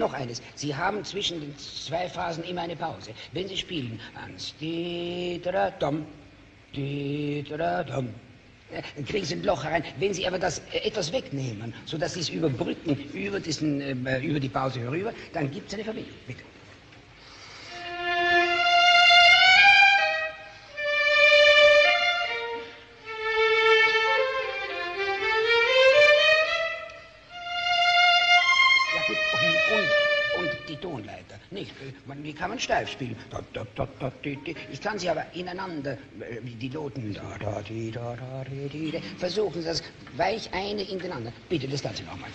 noch 0.00 0.12
eines. 0.12 0.42
Sie 0.56 0.74
haben 0.74 1.04
zwischen 1.04 1.40
den 1.40 1.56
zwei 1.58 2.08
Phasen 2.08 2.42
immer 2.44 2.62
eine 2.62 2.74
Pause. 2.74 3.12
Wenn 3.32 3.46
Sie 3.46 3.56
spielen, 3.56 4.00
ans 4.14 4.54
dom, 5.78 6.04
dom, 6.74 8.08
dann 8.96 9.04
kriegen 9.04 9.24
Sie 9.24 9.34
ein 9.34 9.42
Loch 9.44 9.64
herein. 9.64 9.84
Wenn 9.98 10.14
Sie 10.14 10.26
aber 10.26 10.38
das 10.38 10.60
äh, 10.72 10.78
etwas 10.88 11.12
wegnehmen, 11.12 11.74
sodass 11.84 12.14
Sie 12.14 12.20
es 12.20 12.28
überbrücken 12.28 12.96
über, 13.12 13.40
diesen, 13.40 13.80
äh, 13.80 14.20
über 14.20 14.40
die 14.40 14.48
Pause 14.48 14.80
herüber, 14.80 15.12
dann 15.32 15.50
gibt 15.50 15.68
es 15.68 15.74
eine 15.74 15.84
Verbindung. 15.84 16.14
Bitte. 16.26 16.42
Kann 32.60 32.86
steif 32.86 32.90
spielen. 32.90 33.16
Ich 34.72 34.80
kann 34.80 34.98
sie 34.98 35.08
aber 35.08 35.24
ineinander, 35.34 35.92
äh, 35.92 36.40
die 36.42 36.68
Noten, 36.68 37.16
versuchen 39.18 39.62
Sie 39.62 39.68
das 39.68 39.82
weich 40.16 40.52
eine 40.52 40.82
in 40.82 40.98
den 40.98 41.12
anderen. 41.12 41.34
Bitte, 41.48 41.68
das 41.68 41.82
Ganze 41.82 42.04
nochmal. 42.04 42.30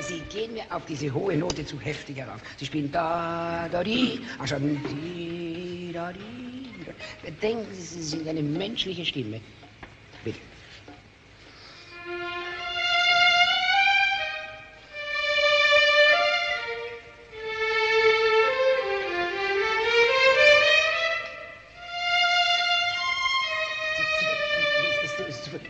Sie 0.00 0.20
gehen 0.30 0.54
mir 0.54 0.62
auf 0.70 0.86
diese 0.86 1.12
hohe 1.12 1.36
Note 1.36 1.66
zu 1.66 1.78
heftig 1.80 2.16
herauf. 2.16 2.40
Sie 2.56 2.64
spielen 2.64 2.90
da, 2.90 3.68
da, 3.70 3.84
di, 3.84 4.20
anstatt 4.38 4.62
di, 4.62 5.47
da, 5.98 6.12
di. 6.12 6.20
da. 6.86 7.30
Denken 7.42 7.74
Sie, 7.74 7.82
Sie 7.82 8.02
sind 8.02 8.28
eine 8.28 8.42
menschliche 8.42 9.04
Stimme. 9.04 9.40
Bitte. 10.24 10.38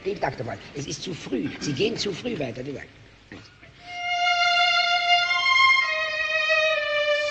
Den 0.04 0.20
Takt 0.20 0.40
einmal. 0.40 0.58
Es 0.74 0.86
ist 0.86 1.02
zu 1.02 1.12
früh. 1.12 1.48
Sie 1.60 1.72
gehen 1.72 1.96
zu 1.96 2.12
früh 2.12 2.38
weiter. 2.38 2.62
Takt. 2.62 2.88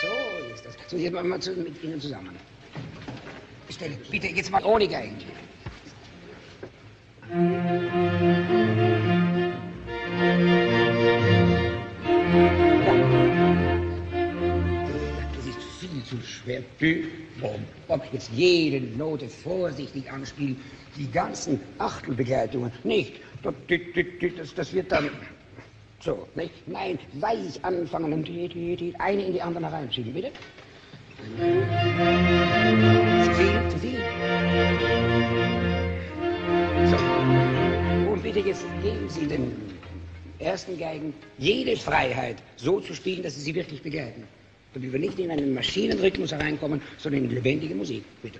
So 0.02 0.54
ist 0.54 0.66
das. 0.66 0.76
So, 0.88 0.98
jetzt 0.98 1.14
machen 1.14 1.30
wir 1.30 1.64
mit 1.64 1.84
Ihnen 1.84 2.00
zusammen. 2.00 2.57
Stelle, 3.78 3.98
bitte 4.10 4.28
jetzt 4.28 4.52
mal 4.52 4.64
ohne 4.66 4.88
Geigen. 4.88 5.16
Das 15.36 15.46
ist 15.46 15.62
viel 15.80 16.04
zu 16.04 16.20
schwer. 16.26 16.64
Bom, 17.40 17.64
bom. 17.88 18.02
Jetzt 18.12 18.32
jede 18.34 18.82
Note 18.98 19.30
vorsichtig 19.30 20.12
anspielen. 20.12 20.60
Die 20.98 21.10
ganzen 21.12 21.60
Achtelbegleitungen 21.78 22.72
nicht. 22.84 23.22
Das, 23.44 24.56
das 24.56 24.74
wird 24.74 24.92
dann 24.92 25.12
so, 26.00 26.28
nicht? 26.34 26.68
Nein, 26.68 26.98
weich 27.14 27.64
anfangen 27.64 28.12
und 28.12 28.28
die, 28.28 28.94
eine 28.98 29.24
in 29.24 29.34
die 29.34 29.42
andere 29.42 29.72
reinschieben, 29.72 30.14
bitte. 30.14 30.32
Zu 31.18 31.24
viel. 33.80 34.02
So. 36.86 36.98
Und 38.12 38.22
bitte 38.22 38.40
jetzt 38.40 38.66
geben 38.84 39.10
Sie 39.10 39.26
den 39.26 39.52
ersten 40.38 40.78
Geigen 40.78 41.14
jede 41.40 41.76
Freiheit, 41.76 42.38
so 42.56 42.80
zu 42.80 42.94
spielen, 42.94 43.24
dass 43.24 43.34
Sie 43.36 43.42
sie 43.42 43.56
wirklich 43.56 43.82
begleiten. 43.82 44.24
Damit 44.74 44.92
wir 44.92 45.00
nicht 45.00 45.18
in 45.18 45.32
einen 45.32 45.56
Maschinenrhythmus 45.56 46.32
hereinkommen, 46.32 46.82
sondern 46.98 47.24
in 47.24 47.32
lebendige 47.32 47.74
Musik, 47.74 48.04
bitte. 48.22 48.40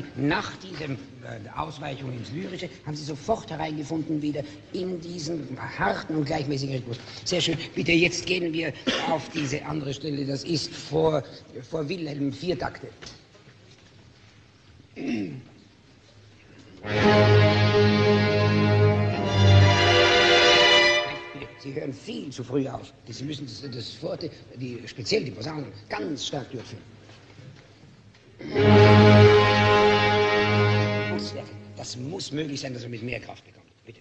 Sie 0.00 0.20
nach 0.20 0.52
dieser 0.56 0.84
äh, 0.84 1.48
Ausweichung 1.56 2.12
ins 2.12 2.30
Lyrische, 2.32 2.68
haben 2.86 2.96
Sie 2.96 3.04
sofort 3.04 3.50
hereingefunden 3.50 4.22
wieder 4.22 4.42
in 4.72 5.00
diesen 5.00 5.56
harten 5.78 6.16
und 6.16 6.24
gleichmäßigen 6.24 6.76
Rhythmus. 6.76 6.98
Sehr 7.24 7.40
schön. 7.40 7.56
Bitte, 7.74 7.92
jetzt 7.92 8.26
gehen 8.26 8.52
wir 8.52 8.72
auf 9.10 9.28
diese 9.30 9.64
andere 9.64 9.94
Stelle. 9.94 10.24
Das 10.24 10.44
ist 10.44 10.72
vor, 10.72 11.22
vor 11.68 11.88
Wilhelm 11.88 12.32
Viertakte. 12.32 12.88
Sie 21.62 21.74
hören 21.74 21.92
viel 21.92 22.30
zu 22.30 22.42
früh 22.42 22.66
auf. 22.68 22.92
Sie 23.08 23.24
müssen 23.24 23.46
das, 23.46 23.70
das 23.70 23.90
Forte, 23.90 24.30
die, 24.56 24.80
speziell 24.86 25.24
die 25.24 25.30
Posaunen, 25.30 25.66
ganz 25.88 26.26
stark 26.26 26.50
durchführen. 26.50 26.82
Das 31.76 31.96
muss 31.96 32.32
möglich 32.32 32.60
sein, 32.60 32.74
dass 32.74 32.82
er 32.82 32.88
mit 32.88 33.02
mehr 33.02 33.20
Kraft 33.20 33.44
bekommt. 33.44 33.66
Bitte. 33.86 34.00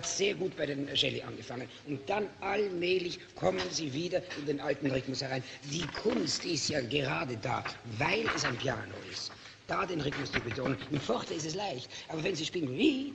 Hat 0.00 0.06
sehr 0.06 0.34
gut 0.34 0.56
bei 0.56 0.64
den 0.64 0.88
Shelley 0.96 1.20
angefangen. 1.22 1.68
Und 1.86 2.00
dann 2.08 2.26
allmählich 2.40 3.18
kommen 3.34 3.60
sie 3.70 3.92
wieder 3.92 4.22
in 4.38 4.46
den 4.46 4.60
alten 4.60 4.90
Rhythmus 4.90 5.20
herein. 5.20 5.42
Die 5.70 5.86
Kunst 6.02 6.44
ist 6.46 6.68
ja 6.70 6.80
gerade 6.80 7.36
da, 7.36 7.62
weil 7.98 8.24
es 8.34 8.44
ein 8.44 8.56
Piano 8.56 8.94
ist. 9.10 9.30
Da 9.66 9.84
den 9.86 10.00
Rhythmus 10.00 10.32
zu 10.32 10.40
betonen. 10.40 10.76
Im 10.90 11.00
Forte 11.00 11.34
ist 11.34 11.46
es 11.46 11.54
leicht, 11.54 11.88
aber 12.08 12.24
wenn 12.24 12.34
Sie 12.34 12.44
spielen, 12.44 13.14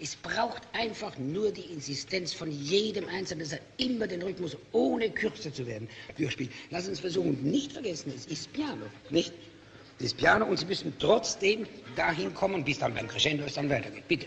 es 0.00 0.16
braucht 0.16 0.62
einfach 0.72 1.16
nur 1.18 1.52
die 1.52 1.66
Insistenz 1.72 2.32
von 2.32 2.50
jedem 2.50 3.06
Einzelnen, 3.08 3.44
dass 3.44 3.52
er 3.52 3.60
immer 3.76 4.08
den 4.08 4.22
Rhythmus, 4.22 4.56
ohne 4.72 5.10
kürzer 5.10 5.52
zu 5.52 5.64
werden, 5.66 5.88
durchspielt. 6.18 6.50
Sie 6.70 6.88
uns 6.88 6.98
versuchen, 6.98 7.40
nicht 7.42 7.72
vergessen, 7.72 8.12
es 8.16 8.26
ist 8.26 8.52
Piano, 8.52 8.86
nicht? 9.10 9.32
Das 10.00 10.12
Piano 10.12 10.44
und 10.44 10.58
Sie 10.58 10.66
müssen 10.66 10.92
trotzdem 10.98 11.66
dahin 11.94 12.34
kommen, 12.34 12.64
bis 12.64 12.80
dann 12.80 12.94
beim 12.94 13.06
Crescendo 13.06 13.44
es 13.44 13.54
dann 13.54 13.70
weitergeht. 13.70 14.08
Bitte. 14.08 14.26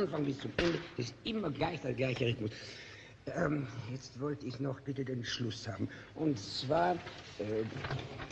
Anfang 0.00 0.24
bis 0.24 0.38
zum 0.38 0.52
Ende. 0.56 0.78
Ist 0.96 1.14
immer 1.24 1.50
gleich 1.50 1.80
der 1.80 1.92
gleiche 1.92 2.26
Rhythmus. 2.26 2.50
Ähm, 3.26 3.66
jetzt 3.92 4.18
wollte 4.18 4.46
ich 4.46 4.58
noch 4.58 4.80
bitte 4.80 5.04
den 5.04 5.24
Schluss 5.24 5.68
haben. 5.68 5.88
Und 6.14 6.38
zwar, 6.38 6.94
äh, 7.38 7.64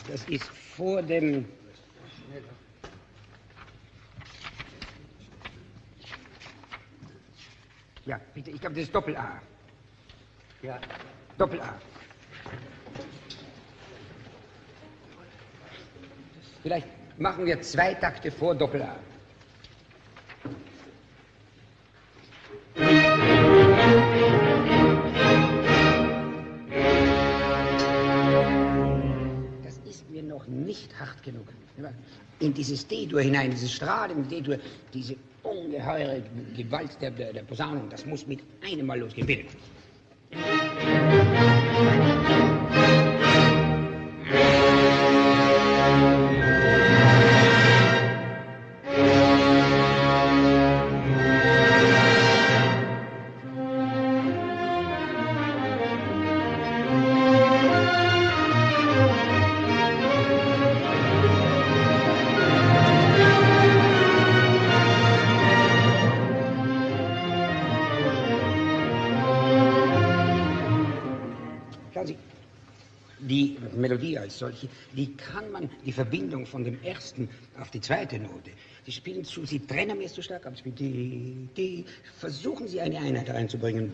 das 0.09 0.23
ist 0.27 0.45
vor 0.45 1.01
dem. 1.03 1.45
Ja, 8.05 8.19
bitte, 8.33 8.49
ich 8.49 8.59
glaube, 8.59 8.75
das 8.75 8.85
ist 8.85 8.95
Doppel-A. 8.95 9.39
Ja, 10.63 10.79
Doppel-A. 11.37 11.79
Vielleicht 16.63 16.87
machen 17.19 17.45
wir 17.45 17.61
zwei 17.61 17.93
Takte 17.93 18.31
vor 18.31 18.55
Doppel-A. 18.55 18.97
Nicht 30.69 30.99
hart 30.99 31.23
genug. 31.23 31.47
In 32.39 32.53
dieses 32.53 32.87
D-Dur 32.87 33.21
hinein, 33.21 33.51
dieses 33.51 33.71
strahlende 33.73 34.27
D-Dur, 34.29 34.57
diese 34.93 35.15
ungeheure 35.43 36.21
Gewalt 36.55 36.91
der, 37.01 37.11
der, 37.11 37.33
der 37.33 37.43
Posaunung, 37.43 37.89
das 37.89 38.05
muss 38.05 38.27
mit 38.27 38.39
einem 38.61 38.85
Mal 38.85 38.99
losgehen. 38.99 39.27
Bitte. 39.27 39.45
Solche, 74.31 74.67
wie 74.93 75.13
kann 75.15 75.51
man 75.51 75.69
die 75.85 75.91
Verbindung 75.91 76.45
von 76.45 76.63
dem 76.63 76.81
ersten 76.83 77.29
auf 77.59 77.69
die 77.71 77.81
zweite 77.81 78.19
Note, 78.19 78.51
die 78.85 78.91
spielen 78.91 79.23
zu, 79.23 79.45
sie 79.45 79.59
trennen 79.59 79.97
mir 79.97 80.07
zu 80.07 80.21
stark 80.21 80.45
ab, 80.45 80.53
die, 80.63 81.47
die, 81.55 81.85
versuchen 82.17 82.67
Sie 82.67 82.81
eine 82.81 82.99
Einheit 82.99 83.29
reinzubringen. 83.29 83.91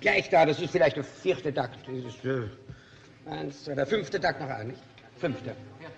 Gleich 0.00 0.28
da, 0.30 0.46
das 0.46 0.60
ist 0.60 0.70
vielleicht 0.70 0.96
der 0.96 1.04
vierte 1.04 1.52
Takt, 1.52 1.78
das 1.86 2.14
ist, 2.14 2.24
äh, 2.24 2.48
eins, 3.30 3.64
der 3.64 3.86
fünfte 3.86 4.20
Takt 4.20 4.40
noch 4.40 4.48
an, 4.48 4.68
nicht? 4.68 4.80
Fünfte. 5.18 5.54
Ja. 5.80 5.88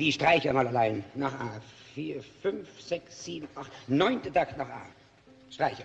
Die 0.00 0.10
Streicher 0.10 0.52
mal 0.54 0.66
allein 0.66 1.04
nach 1.14 1.34
A. 1.34 1.60
Vier, 1.94 2.22
fünf, 2.42 2.80
sechs, 2.80 3.24
sieben, 3.24 3.46
acht, 3.54 3.70
neunte 3.86 4.32
Takt 4.32 4.56
nach 4.56 4.68
A. 4.68 4.86
Streicher. 5.50 5.84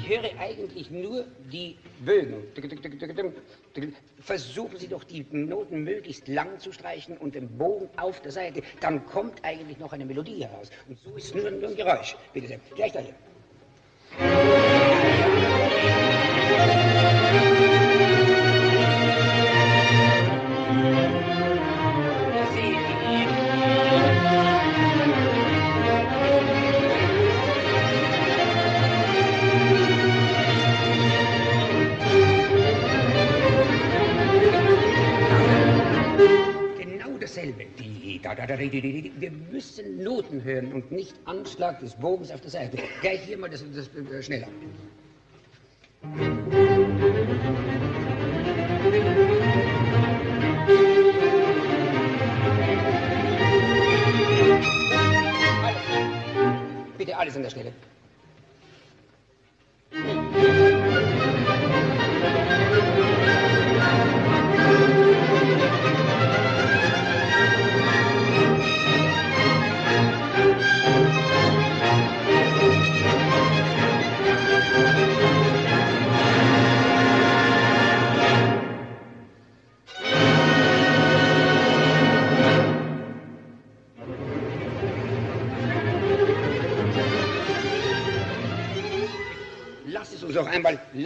Ich 0.00 0.08
höre 0.08 0.40
eigentlich 0.40 0.90
nur 0.90 1.24
die 1.52 1.76
Bögen. 2.00 2.42
Versuchen 4.20 4.78
Sie 4.78 4.88
doch, 4.88 5.04
die 5.04 5.24
Noten 5.30 5.84
möglichst 5.84 6.26
lang 6.26 6.58
zu 6.58 6.72
streichen 6.72 7.16
und 7.18 7.36
den 7.36 7.56
Bogen 7.56 7.88
auf 7.96 8.20
der 8.22 8.32
Seite. 8.32 8.62
Dann 8.80 9.06
kommt 9.06 9.44
eigentlich 9.44 9.78
noch 9.78 9.92
eine 9.92 10.04
Melodie 10.04 10.44
heraus. 10.44 10.70
Und 10.88 10.98
so 10.98 11.14
ist 11.14 11.34
nur, 11.34 11.50
nur 11.52 11.68
ein 11.68 11.76
Geräusch. 11.76 12.16
Bitte 12.32 12.48
sehr. 12.48 12.60
Gleich 12.74 12.92
dahin. 12.92 13.14
Wir 38.48 39.30
müssen 39.50 40.02
Noten 40.04 40.44
hören 40.44 40.72
und 40.72 40.92
nicht 40.92 41.14
Anschlag 41.24 41.80
des 41.80 41.94
Bogens 41.94 42.30
auf 42.30 42.40
der 42.40 42.50
Seite. 42.50 42.78
Gleich 43.00 43.22
hier 43.22 43.38
mal 43.38 43.50
das, 43.50 43.64
das 43.74 44.24
schneller. 44.24 44.46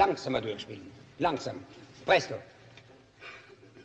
Langsamer 0.00 0.40
durchspielen. 0.40 0.90
Langsam. 1.18 1.56
Presto. 2.06 2.34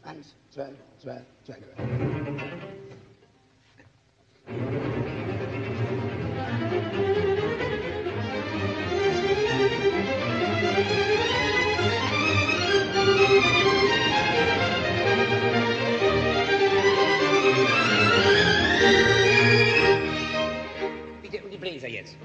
Eins, 0.03 0.33
zwei, 0.49 0.69
zwei, 1.01 1.21
zwei. 1.45 1.57
Bitte 21.21 21.43
um 21.43 21.51
die 21.51 21.57
Bläser 21.57 21.89
jetzt. 21.89 22.15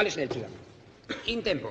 Alle 0.00 0.10
schnell 0.10 0.30
zusammen. 0.30 0.56
In 1.26 1.44
Tempo. 1.44 1.68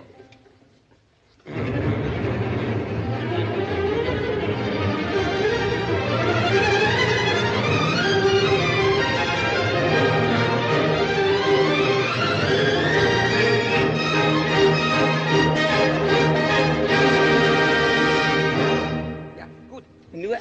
Ja, 19.38 19.48
gut. 19.72 19.84
Nur 20.12 20.38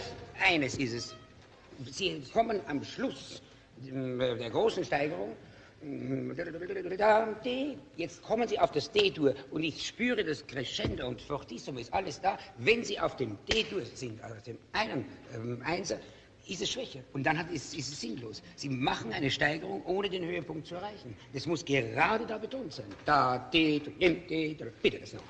eines 0.46 0.76
ist 0.76 0.92
es. 0.92 1.16
Sie 1.90 2.22
kommen 2.34 2.60
am 2.66 2.84
Schluss 2.84 3.40
äh, 3.82 4.36
der 4.36 4.50
großen 4.50 4.84
Steigerung. 4.84 5.34
Jetzt 7.96 8.22
kommen 8.22 8.48
Sie 8.48 8.58
auf 8.58 8.72
das 8.72 8.90
D-Dur 8.90 9.34
und 9.50 9.62
ich 9.62 9.86
spüre 9.86 10.24
das 10.24 10.44
Crescendo 10.46 11.06
und 11.06 11.22
Fortissimo 11.22 11.78
ist 11.78 11.92
alles 11.92 12.20
da. 12.20 12.36
Wenn 12.58 12.84
Sie 12.84 12.98
auf 12.98 13.14
dem 13.16 13.38
D-Dur 13.48 13.84
sind, 13.84 14.20
also 14.22 14.34
auf 14.34 14.42
dem 14.42 14.58
einen 14.72 15.04
ähm, 15.34 15.62
Einser, 15.64 16.00
ist 16.48 16.62
es 16.62 16.70
schwächer 16.70 17.00
und 17.12 17.24
dann 17.24 17.38
hat, 17.38 17.50
ist, 17.50 17.76
ist 17.76 17.92
es 17.92 18.00
sinnlos. 18.00 18.42
Sie 18.56 18.68
machen 18.68 19.12
eine 19.12 19.30
Steigerung, 19.30 19.84
ohne 19.84 20.08
den 20.08 20.24
Höhepunkt 20.24 20.66
zu 20.66 20.74
erreichen. 20.74 21.14
Das 21.32 21.46
muss 21.46 21.64
gerade 21.64 22.26
da 22.26 22.38
betont 22.38 22.72
sein. 22.72 22.86
Da, 23.04 23.38
D, 23.52 23.78
D, 23.78 24.14
D, 24.28 24.56
bitte 24.82 24.98
das 24.98 25.12
noch. 25.12 25.22